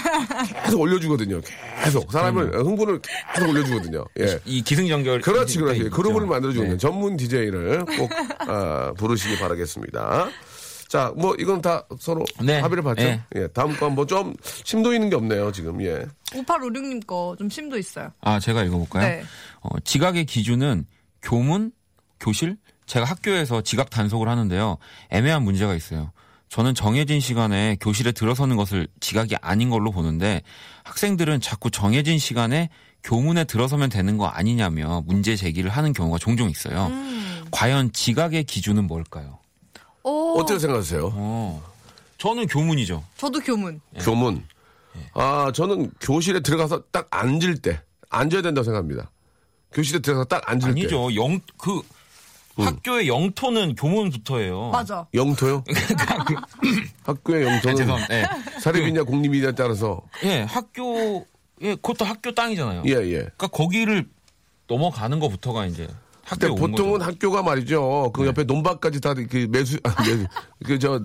계속 0.64 0.80
올려주거든요. 0.80 1.42
계속 1.84 2.10
사람을 2.10 2.56
흥분을 2.66 3.02
계속 3.36 3.50
올려주거든요. 3.50 4.06
예. 4.22 4.40
이 4.46 4.62
기승전결. 4.62 5.20
그렇지, 5.20 5.60
그렇지. 5.60 5.90
그룹을 5.90 6.26
만들어주는 6.26 6.70
네. 6.70 6.78
전문 6.78 7.18
DJ를 7.18 7.84
꼭 7.98 8.10
아, 8.40 8.94
부르시기 8.98 9.38
바라겠습니다. 9.38 10.30
자, 10.88 11.12
뭐 11.18 11.36
이건 11.40 11.62
다 11.62 11.86
서로 12.00 12.24
네. 12.42 12.60
합의를 12.62 12.84
봤죠. 12.84 13.04
네. 13.04 13.22
예, 13.36 13.48
다음 13.48 13.76
거 13.76 13.88
한번 13.88 14.08
좀 14.08 14.34
심도 14.64 14.94
있는 14.94 15.10
게 15.10 15.18
없네요, 15.18 15.52
지금. 15.52 15.82
예. 15.84 16.06
5856님 16.32 17.06
거 17.06 17.36
좀 17.38 17.50
심도 17.50 17.78
있어요. 17.78 18.10
아, 18.22 18.40
제가 18.40 18.64
읽어 18.64 18.78
볼까요? 18.78 19.06
네. 19.10 19.24
어, 19.62 19.78
지각의 19.84 20.26
기준은 20.26 20.86
교문, 21.22 21.74
교실? 22.22 22.56
제가 22.86 23.06
학교에서 23.06 23.62
지각 23.62 23.90
단속을 23.90 24.28
하는데요. 24.28 24.78
애매한 25.10 25.44
문제가 25.44 25.74
있어요. 25.76 26.12
저는 26.50 26.76
정해진 26.76 27.20
시간에 27.20 27.78
교실에 27.82 28.12
들어서는 28.12 28.56
것을 28.58 28.88
지각이 29.00 29.36
아닌 29.42 29.70
걸로 29.70 29.92
보는데 29.92 30.44
학생들은 30.84 31.42
자꾸 31.42 31.72
정해진 31.72 32.20
시간에 32.20 32.70
교문에 33.04 33.44
들어서면 33.46 33.90
되는 33.90 34.18
거 34.18 34.28
아니냐며 34.28 35.02
문제 35.06 35.36
제기를 35.36 35.72
하는 35.72 35.94
경우가 35.94 36.20
종종 36.20 36.50
있어요. 36.50 36.88
음. 36.88 37.46
과연 37.52 37.92
지각의 37.92 38.44
기준은 38.44 38.86
뭘까요? 38.86 39.40
오, 40.04 40.40
어떻게 40.40 40.60
생각하세요? 40.60 41.12
어, 41.14 41.64
저는 42.18 42.48
교문이죠. 42.48 43.04
저도 43.18 43.40
교문. 43.40 43.82
교문. 44.00 44.46
아, 45.14 45.52
저는 45.54 45.92
교실에 46.00 46.42
들어가서 46.42 46.84
딱 46.92 47.08
앉을 47.10 47.58
때, 47.58 47.82
앉아야 48.10 48.42
된다고 48.42 48.64
생각합니다. 48.64 49.10
교실에 49.72 50.00
들어가서 50.00 50.26
딱 50.26 50.48
앉을 50.50 50.62
때. 50.76 50.82
아니죠. 50.82 51.16
영, 51.16 51.40
그, 51.58 51.82
학교의 52.58 53.08
영토는 53.08 53.76
교문부터예요. 53.76 54.70
맞아. 54.70 55.08
영토요? 55.14 55.64
학교의 57.04 57.48
아, 57.48 57.54
영토는 57.54 57.78
죄송합니다. 57.78 58.16
예. 58.16 58.26
사립이냐 58.60 59.04
공립이냐에 59.04 59.54
따라서. 59.54 60.02
예, 60.24 60.42
학교, 60.42 61.26
예, 61.62 61.76
그것도 61.76 62.06
학교 62.06 62.34
땅이잖아요. 62.34 62.84
예, 62.86 62.92
예. 62.92 63.18
그러니까 63.18 63.48
거기를 63.48 64.08
넘어가는 64.68 65.20
것부터가 65.20 65.66
이제 65.66 65.88
온 66.50 66.56
보통은 66.56 67.00
거죠. 67.00 67.06
학교가 67.06 67.44
말이죠. 67.44 68.12
그 68.14 68.26
옆에 68.26 68.44
논밭까지 68.44 69.02
다그 69.02 69.48
매수, 69.50 69.78
아, 69.84 69.96
매수, 70.04 70.26
그 70.64 70.80
저, 70.80 71.02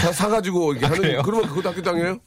사, 0.00 0.12
사가지고 0.12 0.72
이렇게 0.72 0.86
하는, 0.86 1.00
그래요? 1.00 1.22
그러면 1.22 1.48
그것도 1.48 1.68
학교 1.68 1.82
땅이에요? 1.82 2.18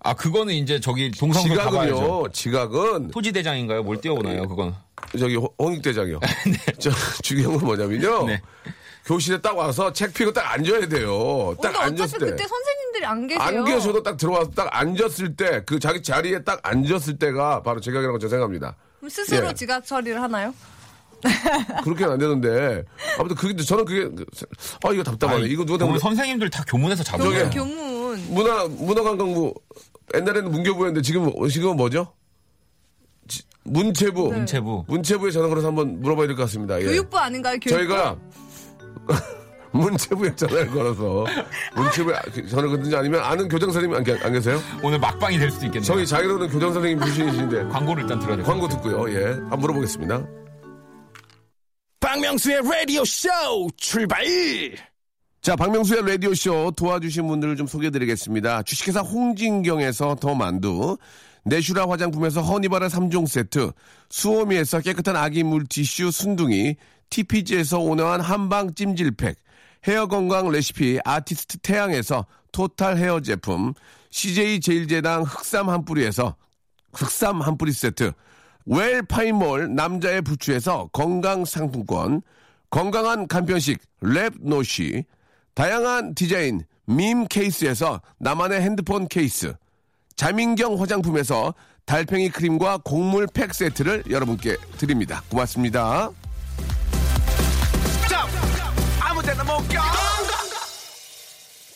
아, 0.00 0.14
그거는 0.14 0.54
이제 0.54 0.80
저기 0.80 1.10
동성로 1.10 1.54
가봐야죠. 1.54 1.94
지각은요, 1.94 2.28
지각은 2.32 3.10
토지대장인가요? 3.10 3.82
뭘 3.82 4.00
띄워보나요, 4.00 4.48
그건? 4.48 4.74
저기 5.18 5.36
홍- 5.36 5.48
홍익대장이요. 5.58 6.20
저 6.78 6.90
중요한 7.22 7.56
건 7.56 7.64
뭐냐면요. 7.66 8.26
네. 8.26 8.42
교실에 9.06 9.40
딱 9.40 9.56
와서 9.56 9.90
책 9.92 10.12
펴고 10.12 10.32
딱 10.34 10.52
앉아야 10.54 10.86
돼요. 10.86 11.54
딱 11.62 11.72
근데 11.72 11.78
앉았을 11.78 12.18
때. 12.18 12.26
그때 12.26 12.44
선생님들이 12.46 13.06
안 13.06 13.26
계세요. 13.26 13.42
안 13.42 13.64
계셔도 13.64 14.02
딱 14.02 14.16
들어와서 14.18 14.50
딱 14.50 14.68
앉았을 14.70 15.34
때, 15.34 15.62
그 15.64 15.78
자기 15.78 16.02
자리에 16.02 16.44
딱 16.44 16.60
앉았을 16.62 17.18
때가 17.18 17.62
바로 17.62 17.80
지각이라고 17.80 18.18
저는 18.18 18.30
생각합니다. 18.30 18.76
그럼 18.98 19.08
스스로 19.08 19.48
예. 19.48 19.54
지각 19.54 19.86
처리를 19.86 20.20
하나요? 20.20 20.52
그렇게는 21.84 22.12
안 22.12 22.18
되는데. 22.18 22.84
아무튼 23.18 23.34
그게, 23.36 23.56
저는 23.62 23.84
그게, 23.86 24.10
아, 24.84 24.92
이거 24.92 25.02
답답하네. 25.02 25.40
아니, 25.42 25.48
이거 25.52 25.64
누가 25.64 25.76
오늘 25.76 25.86
보면 25.86 25.98
선생님들 26.00 26.50
다 26.50 26.62
교문에서 26.68 27.02
잡으세요. 27.02 27.48
교문. 27.50 28.26
문화, 28.34 28.66
문화관광부, 28.68 29.54
옛날에는 30.14 30.50
문교부였는데 30.50 31.00
지금, 31.02 31.30
지금은 31.48 31.76
뭐죠? 31.76 32.12
지- 33.68 33.72
문체부. 33.72 34.28
문체부. 34.32 34.84
문체부에 34.88 35.30
전화 35.30 35.48
걸어서 35.48 35.68
한번 35.68 36.00
물어봐야 36.00 36.26
될 36.26 36.36
것 36.36 36.42
같습니다. 36.44 36.80
예. 36.80 36.84
교육부 36.84 37.18
아닌가요? 37.18 37.56
교육부? 37.60 37.70
저희가 37.70 38.16
문체부에 39.72 40.34
전화를 40.34 40.70
걸어서 40.70 41.26
문체부에 41.76 42.14
전화 42.48 42.68
걸든지 42.68 42.96
아니면 42.96 43.20
아는 43.22 43.48
교장 43.48 43.70
선생님 43.70 43.96
안, 43.98 44.02
계- 44.04 44.18
안 44.22 44.32
계세요? 44.32 44.58
오늘 44.82 44.98
막방이 44.98 45.38
될 45.38 45.50
수도 45.50 45.66
있겠네요. 45.66 45.84
저희 45.86 46.06
자기로는 46.06 46.48
교장 46.48 46.72
선생님 46.72 47.00
출신이신데 47.04 47.64
광고를 47.68 48.02
일단 48.04 48.18
들어야 48.18 48.36
돼요. 48.36 48.46
광고 48.46 48.66
듣고요. 48.68 49.10
예, 49.12 49.24
한번 49.32 49.60
물어보겠습니다. 49.60 50.26
박명수의 52.00 52.62
라디오 52.62 53.04
쇼 53.04 53.28
출발! 53.76 54.24
자, 55.40 55.54
박명수의 55.56 56.02
라디오쇼 56.06 56.72
도와주신 56.76 57.26
분들을 57.28 57.56
좀 57.56 57.66
소개해드리겠습니다. 57.66 58.62
주식회사 58.64 59.00
홍진경에서 59.00 60.16
더 60.16 60.34
만두, 60.34 60.98
내슈라 61.44 61.88
화장품에서 61.88 62.42
허니바라 62.42 62.88
3종 62.88 63.26
세트, 63.26 63.72
수오미에서 64.10 64.80
깨끗한 64.80 65.16
아기 65.16 65.42
물티슈 65.42 66.10
순둥이, 66.10 66.76
TPG에서 67.10 67.78
온화한 67.78 68.20
한방 68.20 68.74
찜질팩, 68.74 69.36
헤어 69.86 70.06
건강 70.06 70.50
레시피 70.50 70.98
아티스트 71.04 71.58
태양에서 71.58 72.26
토탈 72.52 72.98
헤어 72.98 73.20
제품, 73.20 73.72
CJ 74.10 74.60
제일제당 74.60 75.22
흑삼 75.22 75.68
한 75.68 75.84
뿌리에서 75.84 76.36
흑삼 76.92 77.40
한 77.40 77.56
뿌리 77.56 77.72
세트, 77.72 78.12
웰 78.66 79.02
파인몰 79.02 79.74
남자의 79.74 80.22
부추에서 80.22 80.90
건강 80.92 81.44
상품권, 81.44 82.22
건강한 82.70 83.26
간편식 83.26 83.80
랩노시, 84.02 85.04
다양한 85.54 86.14
디자인 86.14 86.62
밈 86.86 87.26
케이스에서 87.26 88.00
나만의 88.18 88.60
핸드폰 88.60 89.08
케이스, 89.08 89.54
자민경 90.18 90.80
화장품에서 90.80 91.54
달팽이 91.86 92.28
크림과 92.28 92.78
곡물 92.84 93.28
팩 93.32 93.54
세트를 93.54 94.02
여러분께 94.10 94.56
드립니다. 94.76 95.22
고맙습니다. 95.30 96.10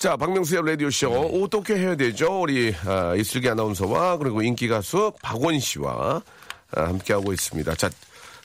자, 0.01 0.17
박명수의 0.17 0.63
라디오쇼. 0.67 1.41
어떻게 1.45 1.77
해야 1.77 1.95
되죠? 1.95 2.41
우리, 2.43 2.75
아, 2.85 3.15
이슬기 3.15 3.49
아나운서와 3.49 4.17
그리고 4.17 4.43
인기 4.43 4.67
가수 4.67 5.13
박원 5.23 5.61
씨와 5.61 6.21
아, 6.75 6.83
함께하고 6.83 7.33
있습니다. 7.33 7.77
자, 7.77 7.89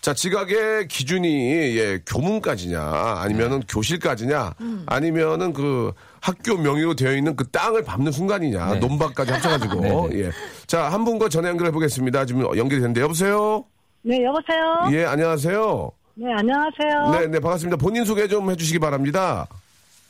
자, 0.02 0.14
지각의 0.14 0.88
기준이, 0.88 1.78
예, 1.78 2.00
교문까지냐, 2.06 2.80
아니면은 2.82 3.62
교실까지냐, 3.68 4.54
아니면은 4.86 5.54
그 5.54 5.92
학교 6.22 6.58
명의로 6.58 6.96
되어 6.96 7.14
있는 7.16 7.36
그 7.36 7.48
땅을 7.50 7.84
밟는 7.84 8.12
순간이냐, 8.12 8.74
네. 8.74 8.80
논밭까지 8.80 9.32
합쳐가지고, 9.32 10.10
예. 10.20 10.32
자, 10.66 10.90
한 10.90 11.04
분과 11.04 11.30
전화 11.30 11.50
연결해 11.50 11.72
보겠습니다. 11.72 12.26
지금 12.26 12.42
연결이 12.44 12.80
됐는데, 12.80 13.02
여보세요? 13.02 13.66
네, 14.04 14.24
여보세요? 14.24 14.88
예, 14.92 15.06
안녕하세요? 15.06 15.92
네, 16.16 16.34
안녕하세요. 16.34 17.12
네, 17.12 17.28
네, 17.28 17.40
반갑습니다. 17.40 17.78
본인 17.78 18.06
소개 18.06 18.28
좀 18.28 18.50
해주시기 18.50 18.80
바랍니다. 18.80 19.48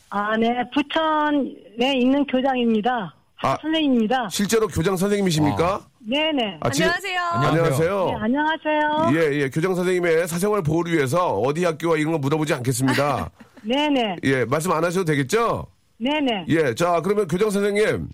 아, 0.09 0.37
네, 0.37 0.49
부천에 0.73 1.97
있는 1.97 2.25
교장입니다. 2.27 3.13
아. 3.41 3.49
학 3.49 3.61
선생님입니다. 3.61 4.29
실제로 4.29 4.67
교장 4.67 4.95
선생님이십니까? 4.97 5.81
네네. 6.11 6.59
아, 6.61 6.69
지금- 6.69 6.89
안녕하세요. 6.89 7.19
안녕하세요. 7.21 8.05
네, 8.05 8.15
안녕하세요. 8.15 9.09
예, 9.13 9.41
예. 9.41 9.49
교장 9.49 9.75
선생님의 9.75 10.27
사생활 10.29 10.61
보호를 10.63 10.93
위해서 10.93 11.33
어디 11.33 11.65
학교와 11.65 11.97
이런 11.97 12.13
거 12.13 12.17
물어보지 12.17 12.53
않겠습니다. 12.53 13.29
네네. 13.63 14.15
예, 14.23 14.45
말씀 14.45 14.71
안 14.71 14.83
하셔도 14.85 15.03
되겠죠? 15.03 15.67
네네. 15.97 16.45
예, 16.47 16.73
자, 16.75 17.01
그러면 17.01 17.27
교장 17.27 17.49
선생님. 17.49 18.07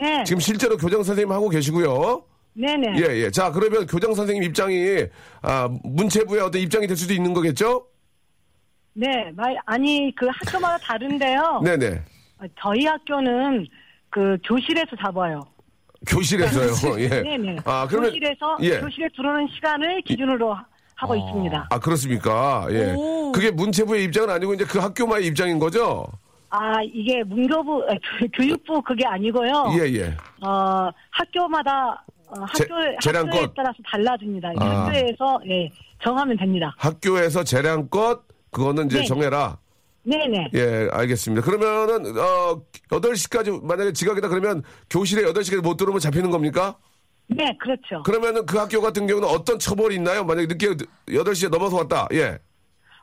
네. 0.00 0.22
지금 0.24 0.38
실제로 0.38 0.76
교장 0.76 1.02
선생님 1.02 1.32
하고 1.32 1.48
계시고요. 1.48 2.22
네네. 2.52 2.98
예, 2.98 3.16
예. 3.24 3.30
자, 3.32 3.50
그러면 3.50 3.84
교장 3.86 4.14
선생님 4.14 4.44
입장이, 4.44 5.06
아, 5.42 5.68
문체부의 5.82 6.40
어떤 6.40 6.60
입장이 6.60 6.86
될 6.86 6.96
수도 6.96 7.14
있는 7.14 7.34
거겠죠? 7.34 7.84
네, 8.92 9.32
말, 9.34 9.56
아니, 9.66 10.14
그 10.16 10.28
학교마다 10.28 10.78
다른데요. 10.78 11.62
네네. 11.64 12.00
어, 12.38 12.44
저희 12.60 12.86
학교는 12.86 13.66
그 14.08 14.38
교실에서 14.46 14.94
잡아요. 15.00 15.40
교실에서요. 16.06 17.00
예. 17.00 17.08
네네. 17.08 17.56
아, 17.64 17.86
그러면. 17.88 18.10
교실에서 18.10 18.56
예. 18.62 18.80
교실에 18.80 19.08
들어오는 19.16 19.48
시간을 19.54 20.02
기준으로 20.02 20.54
하- 20.54 20.64
하고 20.96 21.16
있습니다. 21.16 21.68
아, 21.70 21.78
그렇습니까? 21.80 22.66
예. 22.70 22.94
오. 22.96 23.32
그게 23.32 23.50
문체부의 23.50 24.04
입장은 24.04 24.30
아니고 24.30 24.54
이제 24.54 24.64
그 24.64 24.78
학교만의 24.78 25.26
입장인 25.26 25.58
거죠? 25.58 26.06
아, 26.50 26.80
이게 26.82 27.22
문교부, 27.24 27.84
아, 27.88 27.94
교- 28.20 28.28
교육부 28.32 28.80
그게 28.82 29.04
아니고요. 29.04 29.50
예, 29.80 29.92
예. 29.92 30.16
어, 30.46 30.88
학교마다 31.10 32.04
어, 32.28 32.34
제- 32.54 32.64
학교 32.70 32.98
재량권. 33.00 33.32
학교에 33.34 33.52
따라서 33.56 33.76
달라집니다. 33.90 34.52
이 34.52 34.56
아. 34.60 34.86
학교에서 34.86 35.40
예, 35.48 35.68
정하면 36.02 36.36
됩니다. 36.36 36.72
학교에서 36.78 37.42
재량껏 37.42 38.22
그거는 38.52 38.86
이제 38.86 39.00
네. 39.00 39.04
정해라. 39.04 39.58
네네. 40.04 40.48
예, 40.54 40.88
알겠습니다. 40.92 41.44
그러면은 41.44 42.16
어 42.18 42.60
8시까지 42.90 43.64
만약에 43.64 43.92
지각이다 43.92 44.28
그러면 44.28 44.62
교실에 44.90 45.22
8시까지 45.32 45.62
못 45.62 45.76
들어오면 45.76 46.00
잡히는 46.00 46.30
겁니까? 46.30 46.76
네, 47.26 47.56
그렇죠. 47.58 48.02
그러면은 48.04 48.44
그 48.44 48.58
학교 48.58 48.80
같은 48.82 49.06
경우는 49.06 49.26
어떤 49.28 49.58
처벌이 49.58 49.94
있나요? 49.96 50.24
만약에 50.24 50.46
늦게 50.46 50.68
8시에 51.08 51.48
넘어서 51.50 51.76
왔다. 51.78 52.06
예. 52.12 52.38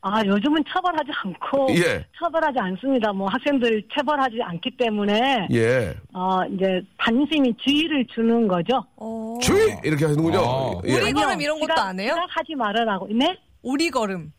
아, 0.04 0.26
요즘은 0.26 0.64
처벌하지 0.68 1.12
않고 1.24 1.68
예. 1.76 2.06
처벌하지 2.18 2.58
않습니다. 2.60 3.14
뭐 3.14 3.28
학생들 3.30 3.84
처벌하지 3.96 4.38
않기 4.42 4.76
때문에 4.78 5.48
예. 5.52 5.96
어, 6.14 6.44
이제 6.52 6.82
단순히 6.98 7.54
주의를 7.58 8.06
주는 8.14 8.48
거죠. 8.48 8.84
어. 8.96 9.38
주의 9.42 9.78
이렇게 9.84 10.06
하는군요. 10.06 10.40
어. 10.40 10.82
예. 10.86 10.94
우리 11.02 11.14
걸음 11.14 11.40
이런 11.40 11.60
것도 11.60 11.74
안 11.80 12.00
해요? 12.00 12.16
하지 12.30 12.56
말아라고. 12.56 13.10
네? 13.12 13.38
오리 13.62 13.92
걸음. 13.92 14.32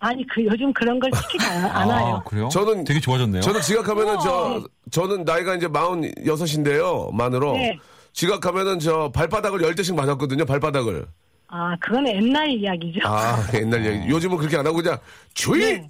아니, 0.00 0.26
그 0.26 0.44
요즘 0.44 0.72
그런 0.72 0.98
걸 0.98 1.10
시키지 1.14 1.46
않- 1.46 1.64
않아요. 1.66 2.06
아, 2.16 2.22
그래요? 2.24 2.48
저는 2.50 2.84
되게 2.84 2.98
좋아졌네요. 3.00 3.42
저는 3.42 3.60
지각하면은 3.60 4.18
저 4.20 4.64
저는 4.90 5.24
나이가 5.24 5.54
이제 5.54 5.68
46인데요. 5.68 7.12
만으로 7.14 7.52
네. 7.52 7.78
지각하면은 8.12 8.78
저 8.78 9.10
발바닥을 9.12 9.62
열 9.62 9.74
대씩 9.74 9.94
맞았거든요. 9.94 10.44
발바닥을. 10.46 11.06
아, 11.48 11.76
그거는 11.80 12.14
옛날 12.14 12.48
이야기죠. 12.48 13.00
아, 13.04 13.36
옛날 13.54 13.84
얘기. 13.84 14.08
요즘은 14.08 14.36
그렇게 14.38 14.56
안 14.56 14.66
하고 14.66 14.76
그냥 14.78 14.98
주의! 15.34 15.80
네. 15.80 15.88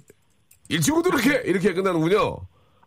이 0.69 0.79
친구도 0.79 1.09
이렇게 1.09 1.41
이렇게 1.49 1.73
끝나는군요. 1.73 2.37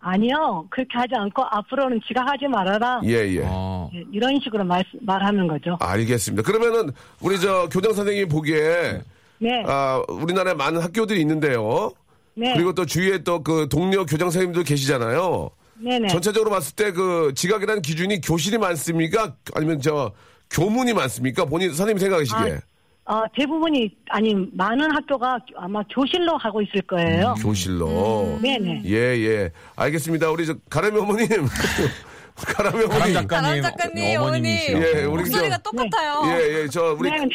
아니요. 0.00 0.66
그렇게 0.70 0.90
하지 0.98 1.14
않고 1.14 1.42
앞으로는 1.50 2.00
지각하지 2.06 2.46
말아라. 2.48 3.00
예, 3.04 3.10
예. 3.36 3.42
어. 3.44 3.88
예, 3.94 4.04
이런 4.12 4.38
식으로 4.42 4.62
말, 4.64 4.84
말하는 5.00 5.46
거죠. 5.48 5.78
알겠습니다. 5.80 6.42
그러면은 6.42 6.90
우리 7.22 7.38
저 7.40 7.66
교장 7.70 7.94
선생님이 7.94 8.28
보기에 8.28 9.00
네. 9.38 9.62
아, 9.66 10.02
우리나라에 10.08 10.54
많은 10.54 10.80
학교들이 10.80 11.20
있는데요. 11.20 11.92
네. 12.34 12.52
그리고 12.54 12.72
또 12.74 12.84
주위에 12.86 13.18
또 13.18 13.42
그 13.42 13.68
동료 13.68 14.04
교장 14.06 14.30
선생님도 14.30 14.62
계시잖아요. 14.64 15.50
네네. 15.76 16.08
전체적으로 16.08 16.50
봤을 16.50 16.74
때 16.76 16.92
그 16.92 17.32
지각이라는 17.34 17.82
기준이 17.82 18.20
교실이 18.20 18.58
많습니까? 18.58 19.34
아니면 19.54 19.80
저 19.80 20.12
교문이 20.50 20.92
많습니까? 20.94 21.44
본인 21.44 21.68
선생님 21.74 21.98
생각하시기에. 21.98 22.60
어, 23.06 23.22
대부분이, 23.36 23.94
아니, 24.08 24.34
많은 24.54 24.90
학교가 24.94 25.38
아마 25.56 25.82
교실로 25.94 26.38
가고 26.38 26.62
있을 26.62 26.80
거예요. 26.82 27.34
교실로. 27.42 28.38
네네. 28.40 28.82
예, 28.86 28.92
예. 28.96 29.50
알겠습니다. 29.76 30.30
우리 30.30 30.46
저 30.46 30.54
가람이 30.70 30.98
어머님. 30.98 31.28
가람이 32.34 32.78
가람 32.86 32.90
어머님. 32.96 33.14
작가님, 33.14 33.28
가람 33.28 33.62
작가님. 33.62 34.20
어머님. 34.20 34.46
예, 34.82 35.04
우리 35.04 35.22
목소리가 35.22 35.58
저- 35.58 35.62
똑같아요. 35.70 36.22
예, 36.38 36.62
예. 36.62 36.68
저 36.68 36.96
우리 36.98 37.10
네, 37.10 37.18
네. 37.18 37.28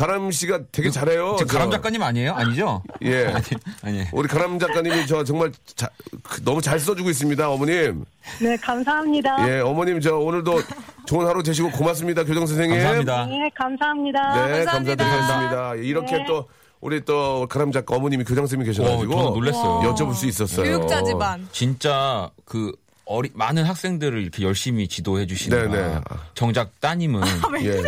가람 0.00 0.30
씨가 0.30 0.60
되게 0.72 0.88
잘해요. 0.90 1.36
저. 1.38 1.44
가람 1.44 1.70
작가님 1.70 2.02
아니에요? 2.02 2.32
아니죠? 2.32 2.82
예. 3.02 3.26
아니, 3.34 3.44
아니. 3.82 4.04
우리 4.12 4.28
가람 4.28 4.58
작가님이 4.58 5.06
저 5.06 5.24
정말 5.24 5.52
자- 5.76 5.90
그- 6.22 6.42
너무 6.42 6.62
잘 6.62 6.80
써주고 6.80 7.10
있습니다, 7.10 7.50
어머님. 7.50 8.06
네, 8.40 8.56
감사합니다. 8.56 9.46
예, 9.46 9.60
어머님 9.60 10.00
저 10.00 10.16
오늘도 10.16 10.62
좋은 11.06 11.26
하루 11.26 11.42
되시고 11.42 11.70
고맙습니다, 11.72 12.24
교장 12.24 12.46
선생님. 12.46 12.76
감사합니다. 12.78 13.26
네, 13.26 13.50
감사합니다. 13.54 14.20
네, 14.46 14.64
감사합니다. 14.64 15.04
감사드리겠습니다. 15.04 15.78
예, 15.78 15.82
이렇게 15.86 16.16
네. 16.16 16.24
또 16.26 16.48
우리 16.80 17.04
또 17.04 17.46
가람 17.50 17.70
작가 17.70 17.94
어머님이 17.96 18.24
교장 18.24 18.46
선생님이 18.46 18.70
계셔가지고 18.72 19.14
어, 19.14 19.16
저는 19.24 19.32
놀랐어요. 19.34 19.92
여쭤볼 19.94 20.14
수 20.14 20.26
있었어요. 20.26 20.64
교육자 20.64 21.02
집안. 21.04 21.46
진짜 21.52 22.30
그 22.46 22.72
어리 23.12 23.28
많은 23.34 23.64
학생들을 23.64 24.22
이렇게 24.22 24.44
열심히 24.44 24.86
지도해 24.86 25.26
주시는 25.26 25.72
네네. 25.72 26.00
정작 26.34 26.78
따님은 26.80 27.22
예. 27.64 27.82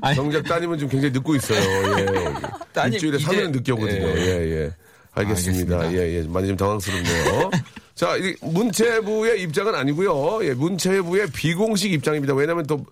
아니, 0.00 0.14
정작 0.14 0.44
따님은 0.44 0.78
좀 0.78 0.88
굉장히 0.88 1.12
늦고 1.12 1.34
있어요. 1.34 1.58
예. 1.98 2.06
따님 2.72 2.92
일주일에 2.94 3.16
이제- 3.18 3.26
3일은 3.26 3.50
늦게 3.50 3.72
오거든요. 3.72 4.06
예. 4.06 4.14
예, 4.16 4.50
예. 4.66 4.70
알겠습니다. 5.20 5.76
알겠습니다. 5.80 5.92
예, 5.92 6.18
예. 6.18 6.22
많이 6.28 6.48
좀 6.48 6.56
당황스럽네요. 6.56 7.50
자, 7.94 8.16
이 8.16 8.34
문체부의 8.40 9.42
입장은 9.42 9.74
아니고요. 9.74 10.44
예, 10.46 10.54
문체부의 10.54 11.28
비공식 11.32 11.92
입장입니다. 11.92 12.34
왜냐하면 12.34 12.66
또 12.66 12.84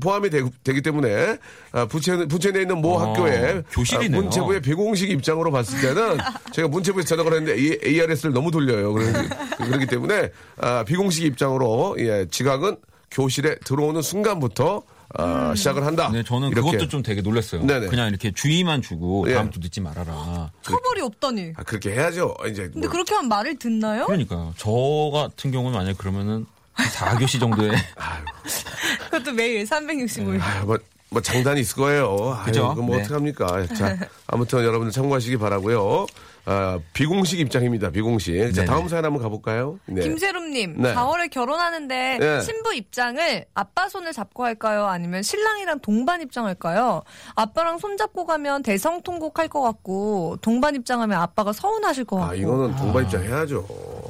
포함이 0.00 0.30
되, 0.30 0.42
기 0.42 0.82
때문에 0.82 1.38
아, 1.72 1.86
부채 1.86 2.26
부채 2.26 2.52
내 2.52 2.60
있는 2.60 2.80
모 2.80 2.94
어, 2.94 2.98
학교에 2.98 3.62
교실이네요. 3.70 4.18
아, 4.18 4.22
문체부의 4.22 4.60
비공식 4.60 5.10
입장으로 5.10 5.50
봤을 5.50 5.80
때는 5.80 6.18
제가 6.52 6.68
문체부에서 6.68 7.16
전화를 7.16 7.38
했는데 7.38 7.78
ARS를 7.86 8.32
너무 8.32 8.50
돌려요. 8.50 8.92
그러기, 8.92 9.86
때문에 9.86 10.30
아, 10.58 10.84
비공식 10.84 11.24
입장으로 11.24 11.96
예, 11.98 12.26
지각은 12.30 12.76
교실에 13.10 13.56
들어오는 13.64 14.02
순간부터 14.02 14.82
아, 15.14 15.54
시작을 15.54 15.84
한다. 15.84 16.10
네, 16.12 16.22
저는 16.22 16.48
이렇게. 16.48 16.70
그것도 16.70 16.88
좀 16.88 17.02
되게 17.02 17.20
놀랐어요. 17.20 17.64
네네. 17.64 17.88
그냥 17.88 18.08
이렇게 18.08 18.32
주의만 18.32 18.82
주고 18.82 19.26
예. 19.28 19.34
다음부터 19.34 19.60
늦지 19.62 19.80
말아라. 19.80 20.50
처벌이 20.62 21.00
없다니. 21.02 21.52
아, 21.56 21.62
그렇게 21.62 21.90
해야죠. 21.92 22.34
이제 22.48 22.64
근데 22.72 22.86
뭐. 22.86 22.90
그렇게 22.90 23.14
하면 23.14 23.28
말을 23.28 23.58
듣나요? 23.58 24.06
그러니까요. 24.06 24.54
저 24.56 24.70
같은 25.12 25.50
경우는 25.50 25.76
만약에 25.76 25.96
그러면은 25.98 26.46
4교시 26.76 27.38
정도에 27.40 27.70
그것도 29.10 29.32
매일 29.32 29.64
365일. 29.64 30.40
아, 30.40 30.64
뭐, 30.64 30.78
뭐 31.10 31.20
장단이 31.20 31.60
있을 31.60 31.76
거예요. 31.76 32.34
아유, 32.38 32.44
그죠? 32.46 32.72
그럼 32.74 32.86
뭐 32.86 32.96
네. 32.96 33.02
어떡합니까? 33.02 33.66
자, 33.74 33.96
아무튼 34.26 34.60
여러분들 34.60 34.92
참고하시기 34.92 35.36
바라고요. 35.36 36.06
아, 36.44 36.78
비공식 36.92 37.38
입장입니다. 37.38 37.90
비공식. 37.90 38.54
자, 38.54 38.62
네네. 38.62 38.64
다음 38.66 38.88
사연 38.88 39.04
한번 39.04 39.22
가볼까요? 39.22 39.78
네. 39.86 40.02
김세롬님, 40.02 40.82
네. 40.82 40.94
4월에 40.94 41.30
결혼하는데 41.30 42.18
네. 42.18 42.40
신부 42.40 42.74
입장을 42.74 43.44
아빠 43.54 43.88
손을 43.88 44.12
잡고 44.12 44.44
할까요? 44.44 44.86
아니면 44.86 45.22
신랑이랑 45.22 45.80
동반 45.80 46.20
입장할까요? 46.20 47.02
아빠랑 47.36 47.78
손 47.78 47.96
잡고 47.96 48.26
가면 48.26 48.64
대성통곡할 48.64 49.48
것 49.48 49.60
같고 49.60 50.38
동반 50.42 50.74
입장하면 50.74 51.20
아빠가 51.20 51.52
서운하실 51.52 52.04
것 52.06 52.16
같고. 52.16 52.32
아, 52.32 52.34
이거는 52.34 52.74
동반 52.76 53.04
입장 53.04 53.22
해야죠. 53.22 53.66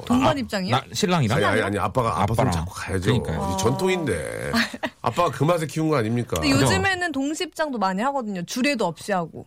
동반 0.07 0.39
입장이요? 0.39 0.75
나, 0.75 0.83
신랑이랑 0.93 1.37
아니, 1.37 1.45
아니, 1.45 1.61
아니, 1.63 1.79
아빠가 1.79 2.23
아빠 2.23 2.35
손. 2.35 2.51
잡고 2.51 2.73
가야죠. 2.73 3.23
그러니까요. 3.23 3.57
전통인데. 3.59 4.53
아빠가 5.03 5.31
그 5.31 5.45
맛에 5.45 5.67
키운 5.67 5.89
거 5.91 5.97
아닙니까? 5.97 6.41
근데 6.41 6.51
요즘에는 6.51 7.13
동시 7.13 7.45
입장도 7.45 7.79
많이 7.79 8.01
하거든요. 8.03 8.43
주례도 8.45 8.87
없이 8.87 9.13
하고. 9.13 9.47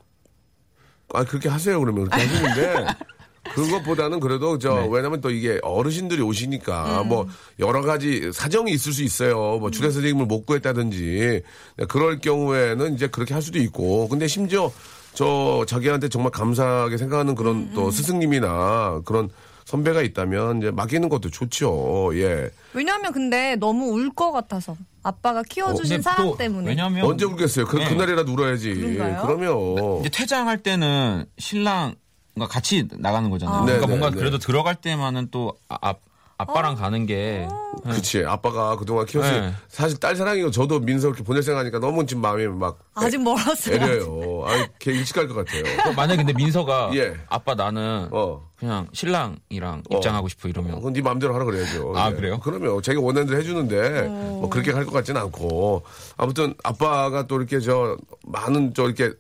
아, 1.13 1.23
그렇게 1.23 1.49
하세요, 1.49 1.79
그러면. 1.79 2.05
그렇게 2.09 2.25
하시는데. 2.25 2.85
그것보다는 3.53 4.19
그래도 4.19 4.57
저 4.57 4.73
네. 4.73 4.87
왜냐면 4.89 5.21
또 5.21 5.29
이게 5.29 5.59
어르신들이 5.61 6.19
오시니까 6.23 7.03
음. 7.03 7.09
뭐 7.09 7.27
여러 7.59 7.83
가지 7.83 8.31
사정이 8.33 8.71
있을 8.71 8.91
수 8.91 9.03
있어요. 9.03 9.59
뭐 9.59 9.69
주례 9.69 9.91
선생님을 9.91 10.25
못 10.25 10.47
구했다든지 10.47 11.43
그럴 11.87 12.19
경우에는 12.19 12.95
이제 12.95 13.05
그렇게 13.07 13.35
할 13.35 13.43
수도 13.43 13.59
있고 13.59 14.07
근데 14.09 14.27
심지어 14.27 14.71
저 15.13 15.63
자기한테 15.67 16.09
정말 16.09 16.31
감사하게 16.31 16.97
생각하는 16.97 17.33
음, 17.33 17.35
그런 17.35 17.71
또 17.75 17.91
스승님이나 17.91 19.01
그런 19.05 19.29
선배가 19.65 20.01
있다면 20.01 20.57
이제 20.57 20.71
맡기는 20.71 21.07
것도 21.07 21.29
좋죠. 21.29 22.11
예. 22.15 22.49
왜냐하면 22.73 23.13
근데 23.13 23.55
너무 23.57 23.91
울 23.93 24.09
것 24.15 24.31
같아서 24.31 24.75
아빠가 25.05 25.43
키워주신 25.43 25.97
근데 25.97 26.01
사랑 26.01 26.25
또 26.25 26.35
때문에. 26.35 26.67
왜냐면 26.67 27.05
언제 27.05 27.25
울겠어요? 27.25 27.67
그, 27.67 27.77
네. 27.77 27.87
그날이라도 27.87 28.33
울어야지. 28.33 28.73
그런가요? 28.73 29.21
그러면. 29.21 29.99
이제 29.99 30.09
퇴장할 30.09 30.63
때는 30.63 31.25
신랑과 31.37 32.47
같이 32.49 32.87
나가는 32.97 33.29
거잖아요. 33.29 33.55
아. 33.55 33.61
그러니까 33.65 33.85
네네, 33.85 33.99
뭔가 33.99 34.09
네. 34.09 34.17
그래도 34.17 34.39
들어갈 34.39 34.73
때만은 34.73 35.27
또 35.29 35.59
아, 35.69 35.93
아, 36.37 36.43
아빠랑 36.43 36.75
가는 36.75 37.05
게 37.05 37.47
그치. 37.83 38.25
아빠가 38.25 38.75
그동안 38.75 39.05
키웠으니 39.05 39.39
네. 39.39 39.53
사실 39.69 39.97
딸 39.99 40.15
사랑이고 40.17 40.51
저도 40.51 40.79
민서 40.81 41.07
이렇게 41.07 41.23
보낼 41.23 41.41
생각하니까 41.43 41.79
너무 41.79 42.05
지금 42.05 42.21
마음이 42.21 42.45
막 42.47 42.77
아직 42.93 43.21
멀었어요. 43.21 43.75
애려요. 43.75 44.43
아, 44.45 44.67
걔 44.79 44.91
일찍 44.91 45.15
갈 45.15 45.27
것 45.27 45.33
같아요. 45.35 45.63
어, 45.89 45.93
만약에 45.93 46.17
근데 46.17 46.33
민서가 46.33 46.91
예. 46.95 47.15
아빠 47.29 47.55
나는 47.55 48.09
어. 48.11 48.49
그냥 48.57 48.87
신랑이랑 48.93 49.83
입장하고 49.89 50.27
싶어 50.27 50.47
이러면 50.49 50.75
그건 50.75 50.93
네 50.93 51.01
마음대로 51.01 51.33
하라 51.33 51.45
그래야죠. 51.45 51.93
아, 51.95 52.09
예. 52.11 52.15
그래요? 52.15 52.39
그러면 52.43 52.81
자기가 52.81 53.01
원하는 53.03 53.27
대로 53.27 53.39
해주는데 53.39 54.01
뭐 54.09 54.49
그렇게 54.49 54.71
갈것 54.73 54.93
같지는 54.93 55.21
않고 55.21 55.83
아무튼 56.17 56.53
아빠가 56.63 57.27
또 57.27 57.37
이렇게 57.37 57.59
저 57.61 57.95
많은 58.25 58.73
저 58.73 58.83
이렇게 58.85 59.13